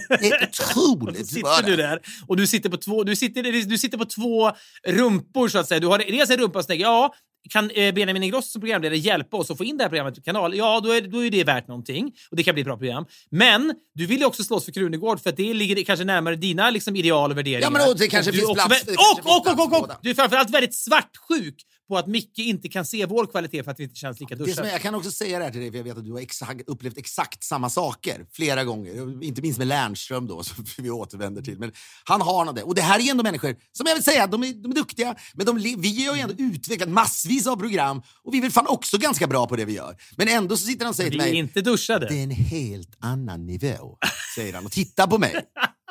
[0.47, 1.77] Och så otroligt sitter du är.
[1.77, 4.51] där och du sitter på två, du sitter, du sitter på två
[4.87, 5.79] rumpor så att säga.
[5.79, 7.13] Du har dels en rumpa som tänker, ja,
[7.49, 10.21] kan eh, Benjamin Ingrosso som programledare hjälpa oss att få in det här programmet på
[10.21, 10.55] kanal?
[10.55, 13.05] Ja, då är, då är det värt någonting och det kan bli ett bra program.
[13.29, 16.69] Men du vill ju också slåss för Krunegård för att det ligger kanske närmare dina
[16.69, 17.61] liksom, ideal och värderingar.
[17.61, 19.71] Ja, men och det kanske du finns plats- det Och, och, och, och, plats och,
[19.71, 19.99] för båda.
[20.01, 21.55] du är framförallt väldigt svartsjuk
[21.93, 24.71] på att Micke inte kan se vår kvalitet för att vi inte känns lika duschade.
[24.71, 26.61] jag kan också säga det här till dig, för jag vet att du har exakt,
[26.69, 29.23] upplevt exakt samma saker flera gånger.
[29.23, 31.59] Inte minst med Lernström då, som vi återvänder till.
[31.59, 31.71] Men
[32.03, 32.63] han har något det.
[32.63, 35.15] Och det här är ändå människor som jag vill säga, de är, de är duktiga,
[35.33, 38.67] men de, vi har ju ändå utvecklat massvis av program och vi är väl fan
[38.67, 39.97] också ganska bra på det vi gör.
[40.17, 42.07] Men ändå så sitter han och säger Vi till är mig, inte duschade.
[42.09, 43.97] det är en helt annan nivå,
[44.35, 45.35] säger han och tittar på mig.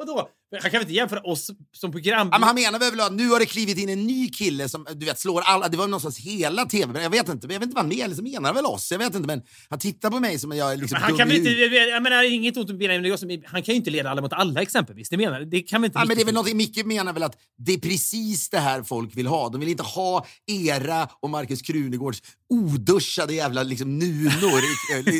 [0.00, 0.28] Vadå?
[0.52, 2.28] Han kan väl inte jämföra oss som program...
[2.32, 4.86] Ja, men han menar väl att nu har det klivit in en ny kille som
[4.94, 5.68] du vet, slår alla.
[5.68, 7.02] Det var någonstans hela tv.
[7.02, 8.08] Jag vet inte, jag vet inte vad han menar.
[8.08, 8.90] Liksom menar väl oss?
[8.90, 11.28] Jag vet inte, men han tittar på mig som jag är liksom Men han kan
[11.28, 14.32] väl inte, jag menar inget ont om Benjamin han kan ju inte leda alla mot
[14.32, 15.08] alla exempelvis.
[15.08, 17.12] Det menar det kan väl inte Ja, men det är väl Micke- någonting, Micke menar
[17.12, 19.48] väl att det är precis det här folk vill ha.
[19.48, 25.16] De vill inte ha era och Markus Krunegårds oduschade jävla liksom, nunor i, i,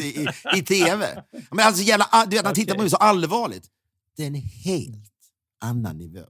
[0.00, 0.26] i, i,
[0.58, 1.22] i tv.
[1.50, 3.64] Men alltså, jävla, du vet, han tittar på mig så allvarligt.
[4.16, 5.10] Det är en helt
[5.60, 6.24] annan nivå.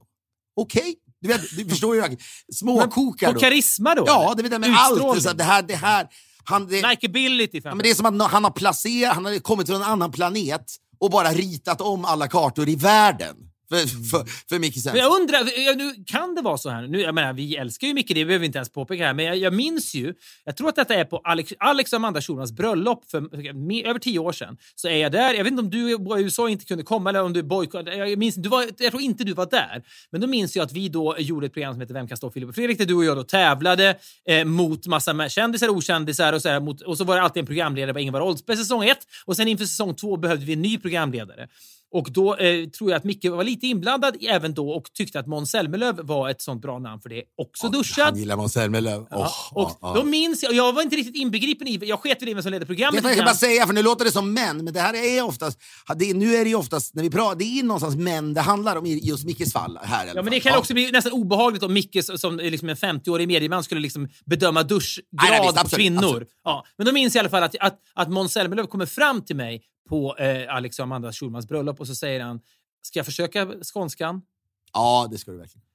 [0.55, 2.17] Okej, du, vet, du förstår ju.
[2.53, 4.03] Småkokar På karisma då?
[4.07, 5.23] Ja, det vet jag med allt.
[5.23, 6.07] Så det här, det här.
[6.43, 9.65] Han, det, Likeability ja, men det är som att han har placerat, han har kommit
[9.65, 10.65] till en annan planet
[10.99, 13.35] och bara ritat om alla kartor i världen.
[13.71, 14.99] För, för, för Micke Men Svensson.
[14.99, 16.87] jag undrar, jag, nu, kan det vara så här?
[16.87, 19.25] Nu, jag menar, vi älskar ju Micke, det behöver vi inte ens påpeka här, men
[19.25, 20.13] jag, jag minns ju,
[20.45, 23.99] jag tror att detta är på Alex, Alex och Amanda Schulmans bröllop för mer, över
[23.99, 24.57] tio år sedan.
[24.75, 26.83] Så är jag där, jag vet inte om du var i USA och inte kunde
[26.83, 29.83] komma eller om du bojkottade, jag, minns, du var, jag tror inte du var där.
[30.11, 32.31] Men då minns jag att vi då gjorde ett program som heter Vem kan stå
[32.31, 33.97] Filip och Fredrik där du och jag då tävlade
[34.27, 37.41] eh, mot massa kändisar och okändisar och så, här, mot, och så var det alltid
[37.41, 40.53] en programledare, det var Ingvar Oldsberg säsong ett och sen inför säsong två behövde vi
[40.53, 41.47] en ny programledare.
[41.93, 45.27] Och då eh, tror jag att Micke var lite inblandad även då och tyckte att
[45.27, 47.23] Måns Zelmerlöw var ett sånt bra namn för det.
[47.37, 48.05] Också duschad.
[48.05, 49.07] Han gillar Måns Zelmerlöw.
[49.09, 52.33] Ja, och ja, då minns jag, jag var inte riktigt inbegripen i, jag sket i
[52.33, 53.03] vem som ledde programmet.
[53.03, 55.23] Vad jag kan bara säga, för nu låter det som män, men det här är
[55.23, 55.59] oftast,
[55.95, 58.75] det nu är det ju oftast, när vi pratar, det är någonstans män det handlar
[58.75, 59.79] om i just Mickes fall.
[59.83, 62.75] Här, Ja, men det kan också bli nästan obehagligt om Micke som är liksom en
[62.75, 66.03] 50-årig medieman skulle liksom bedöma duschgrad Nej, nej, visst, absolut, kvinnor.
[66.03, 66.29] absolut.
[66.43, 69.21] Ja, men då minns jag i alla fall att, att, att Måns Zelmerlöw kommer fram
[69.21, 72.41] till mig på eh, Alex och Amanda Schulmans bröllop och så säger han
[72.81, 74.21] Ska jag försöka skånskan?
[74.73, 75.65] Ja, det ska du verkligen.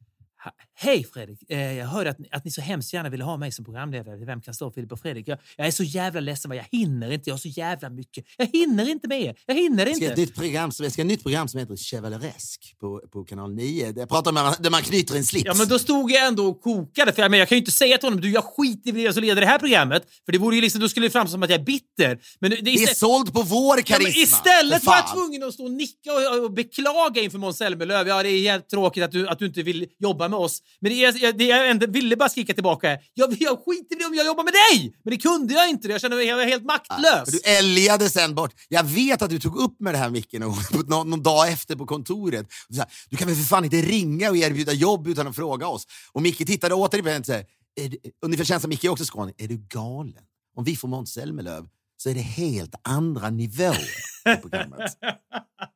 [0.74, 1.50] Hej Fredrik!
[1.50, 4.24] Eh, jag hörde att ni, att ni så hemskt gärna ville ha mig som programledare
[4.24, 5.28] Vem kan stå Filip och Fredrik?
[5.28, 7.30] Jag, jag är så jävla ledsen, jag hinner inte.
[7.30, 8.24] Jag har så jävla mycket.
[8.36, 9.34] Jag hinner inte med er.
[9.46, 10.20] Jag hinner Jag ska, ett inte.
[10.20, 13.92] nytt program, som- jag ska ett nytt program som heter Chevaleresk på, på kanal 9.
[13.96, 15.44] Jag pratar om där man knyter en slips.
[15.46, 17.12] Ja, men då stod jag ändå och kokade.
[17.12, 19.12] För jag, men jag kan ju inte säga till honom du, jag skiter i det
[19.12, 20.02] som leder det här programmet.
[20.24, 22.18] För det vore ju liksom, då skulle det framstå som att jag är bitter.
[22.40, 24.08] Men det, det är sålt på vår ja, karisma.
[24.08, 27.56] men istället för var jag tvungen att stå och nicka och, och beklaga inför Måns
[27.56, 28.08] Zelmerlöw.
[28.08, 30.62] Ja, det är jävligt tråkigt att du, att du inte vill jobba med oss.
[30.80, 34.04] Men det, jag, det jag ändå ville bara skrika tillbaka jag, jag skiter i det
[34.04, 34.96] om jag jobbar med dig!
[35.04, 35.88] Men det kunde jag inte.
[35.88, 37.28] Jag kände mig jag var helt maktlös.
[37.28, 38.52] Du älgade sen bort.
[38.68, 40.54] Jag vet att du tog upp med det här Micke någon,
[41.08, 42.46] någon, dag efter på kontoret.
[42.68, 45.36] Och så här, du kan väl för fan inte ringa och erbjuda jobb utan att
[45.36, 45.86] fråga oss.
[46.12, 49.34] Och Micke tittade återigen och sa, är du- ungefär känns som Micke är också skåning.
[49.38, 50.22] Är du galen?
[50.56, 53.88] Om vi får Måns Zelmerlöw så är det helt andra nivåer
[54.36, 54.92] på programmet.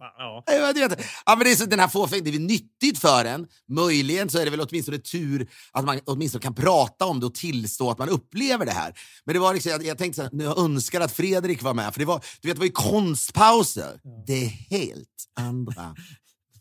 [0.00, 0.42] Fan, ja.
[0.46, 3.24] Ja, du vet, ja, men det är så, den här fåfängan, det är nyttigt för
[3.24, 3.46] en.
[3.68, 7.34] Möjligen så är det väl åtminstone tur att man åtminstone kan prata om det och
[7.34, 8.98] tillstå att man upplever det här.
[9.24, 11.74] Men det var liksom, jag, jag tänkte så här, nu jag önskar att Fredrik var
[11.74, 14.00] med, för det var, du vet, det var ju konstpauser.
[14.26, 15.08] Det är helt
[15.40, 15.94] andra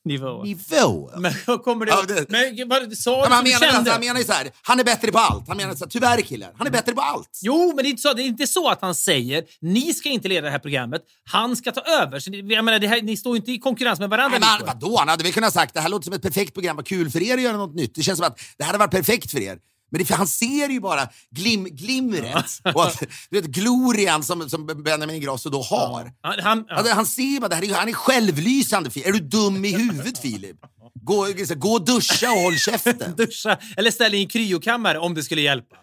[0.06, 0.43] Nivå.
[0.43, 1.18] nivåer.
[1.20, 1.34] Men
[1.64, 1.91] kommer det...
[1.91, 3.91] Ja, det- Men vad sa du han, menar, kände?
[3.91, 5.47] han menar ju så här, han är bättre på allt.
[5.47, 7.39] Han menar så här, tyvärr killar, han är bättre på allt.
[7.41, 10.10] Jo, men det är, inte så, det är inte så att han säger ni ska
[10.10, 12.20] inte leda det här programmet, han ska ta över.
[12.20, 14.38] Så jag menar, det här, ni står ju inte i konkurrens med varandra.
[14.39, 14.97] Nej, men vadå?
[14.97, 17.22] Han hade väl kunnat sagt det här låter som ett perfekt program, vad kul för
[17.24, 17.95] er att göra något nytt.
[17.95, 19.58] Det känns som att det här hade varit perfekt för er.
[19.90, 24.50] Men det, för han ser ju bara glim, glimret och att, du vet, glorian som,
[24.50, 26.12] som Benjamin Ingrosso då har.
[26.22, 26.66] Han, han.
[26.70, 28.90] Alltså, han ser bara, det här, han är självlysande.
[28.96, 30.58] Är du dum i huvudet Filip?
[31.02, 33.16] Gå, gå och duscha och håll käften.
[33.18, 35.76] duscha eller ställa in kryokammare om det skulle hjälpa.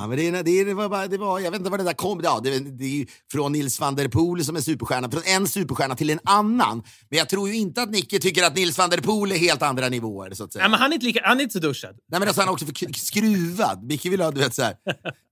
[0.00, 2.20] Ja, men det, det, var bara, det var, jag vet inte vad det där kom.
[2.24, 5.48] Ja, det, det är ju från Nils van der Poel som är superstjärna, från en
[5.48, 6.82] superstjärna till en annan.
[7.10, 9.62] Men jag tror ju inte att Nicke tycker att Nils van der Poel är helt
[9.62, 10.34] andra nivåer.
[10.34, 10.62] Så att säga.
[10.62, 11.90] Nej, men han är inte, lika, han är inte så duschad.
[12.10, 13.84] Nej, men alltså, han är också för skruvad.
[13.84, 14.74] Micke vill ha, du vet så här.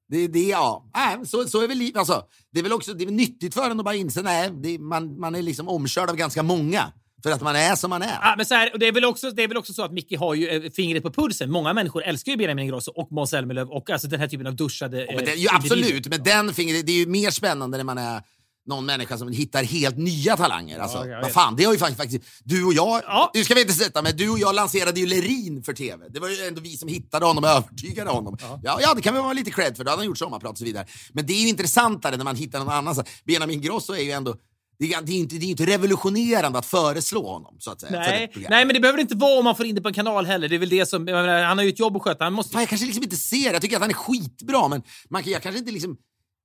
[0.09, 0.91] Det, det, ja.
[0.95, 1.97] men så, så är väl livet.
[1.97, 5.21] Alltså, det är väl också det är nyttigt för en att bara inse det, man,
[5.21, 6.93] man är liksom omkörd av ganska många.
[7.25, 8.19] För att man är som man är.
[8.23, 9.93] Ja, men så här, och det, är väl också, det är väl också så att
[9.93, 11.51] Micke har ju eh, fingret på pulsen.
[11.51, 14.57] Många människor älskar ju Benjamin Ingrosso och Måns Zelmerlöw och alltså den här typen av
[14.57, 17.85] duschade Men det, eh, ju, absolut, men den finger, det är ju mer spännande när
[17.85, 18.23] man är
[18.67, 20.79] någon människa som hittar helt nya talanger.
[20.79, 23.31] Alltså, jag vad fan, det har ju faktiskt, faktiskt du och jag, Ja.
[23.35, 26.05] nu ska vi inte sätta men du och jag lanserade ju Lerin för TV.
[26.09, 28.37] Det var ju ändå vi som hittade honom och övertygade honom.
[28.63, 30.59] Ja, ja, det kan vi vara lite cred för, då hade han gjort sommarprat och
[30.59, 30.87] så vidare.
[31.13, 33.05] Men det är ju intressantare när man hittar någon annan.
[33.25, 34.35] Benjamin Grosso är ju ändå,
[34.79, 38.01] det är, det är inte, det är inte revolutionerande att föreslå honom, så att säga.
[38.01, 40.27] Nej, nej, men det behöver inte vara om man får in det på en kanal
[40.27, 40.49] heller.
[40.49, 41.09] Det är väl det som...
[41.09, 42.25] jag menar, Han har ju ett jobb att sköta.
[42.25, 42.53] Han måste...
[42.53, 45.43] Fan, jag kanske liksom inte ser Jag tycker att han är skitbra, men man, jag
[45.43, 45.97] kanske inte liksom...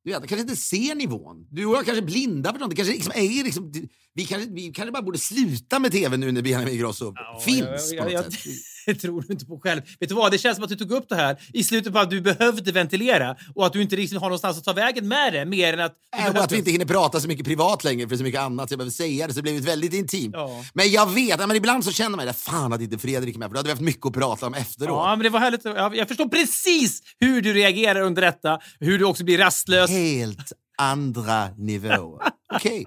[0.03, 1.47] Du vet, jag kanske inte ser nivån.
[1.51, 2.69] Du och jag kanske är blinda för något.
[2.69, 3.71] Det kanske liksom är liksom,
[4.13, 7.13] vi, kanske, vi kanske bara borde sluta med tv nu när Benjamin Ingrosso
[7.45, 8.43] finns jag, på jag, något sätt.
[8.85, 9.81] Jag tror du inte på själv.
[9.99, 10.31] Vet du vad?
[10.31, 12.71] Det känns som att du tog upp det här i slutet på att du behövde
[12.71, 15.79] ventilera och att du inte riktigt har någonstans att ta vägen med det mer än
[15.79, 15.93] att...
[16.17, 18.71] Äh, och att vi inte hinner prata så mycket privat längre för så mycket annat
[18.71, 20.35] jag behöver säga det, så det blev väldigt intimt.
[20.35, 20.63] Ja.
[20.73, 23.49] Men jag vet, men ibland så känner man det, fan att inte Fredrik är med,
[23.49, 24.89] för då hade vi haft mycket att prata om efteråt.
[24.89, 25.65] Ja, men det var härligt.
[25.65, 28.59] Jag, förstår precis hur du reagerar under detta.
[28.79, 29.89] Hur du också blir rastlös.
[29.89, 32.21] Helt andra nivåer.
[32.53, 32.85] Okej.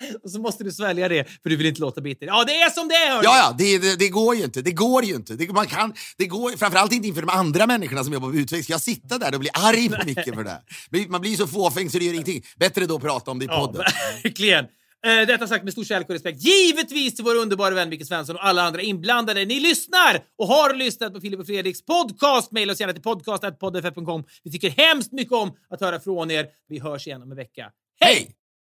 [0.24, 2.26] Och så måste du svälja det, för du vill inte låta bitter.
[2.26, 3.10] Ja, det är som det är!
[3.10, 3.24] hörni.
[3.24, 4.62] Ja, ja, det, det, det går ju inte.
[4.62, 5.34] Det går ju inte.
[5.34, 8.68] Det, man kan, det går, framförallt inte inför de andra människorna som jobbar på utväxt.
[8.68, 11.08] Jag sitta där och bli arg på Micke för det här?
[11.08, 12.42] Man blir så fåfäng så det gör ingenting.
[12.56, 13.82] Bättre då att prata om det i Ja, podden.
[14.22, 14.64] verkligen.
[15.06, 16.42] Eh, Detta sagt med stor kärlek och respekt.
[16.42, 19.44] Givetvis till vår underbara vän Micke Svensson och alla andra inblandade.
[19.44, 22.52] Ni lyssnar och har lyssnat på Filip och Fredriks podcast.
[22.52, 24.24] Maila oss gärna till podcast.poddff.com.
[24.44, 26.46] Vi tycker hemskt mycket om att höra från er.
[26.68, 27.70] Vi hörs igen om en vecka.
[28.00, 28.14] Hej!
[28.14, 28.34] Hej!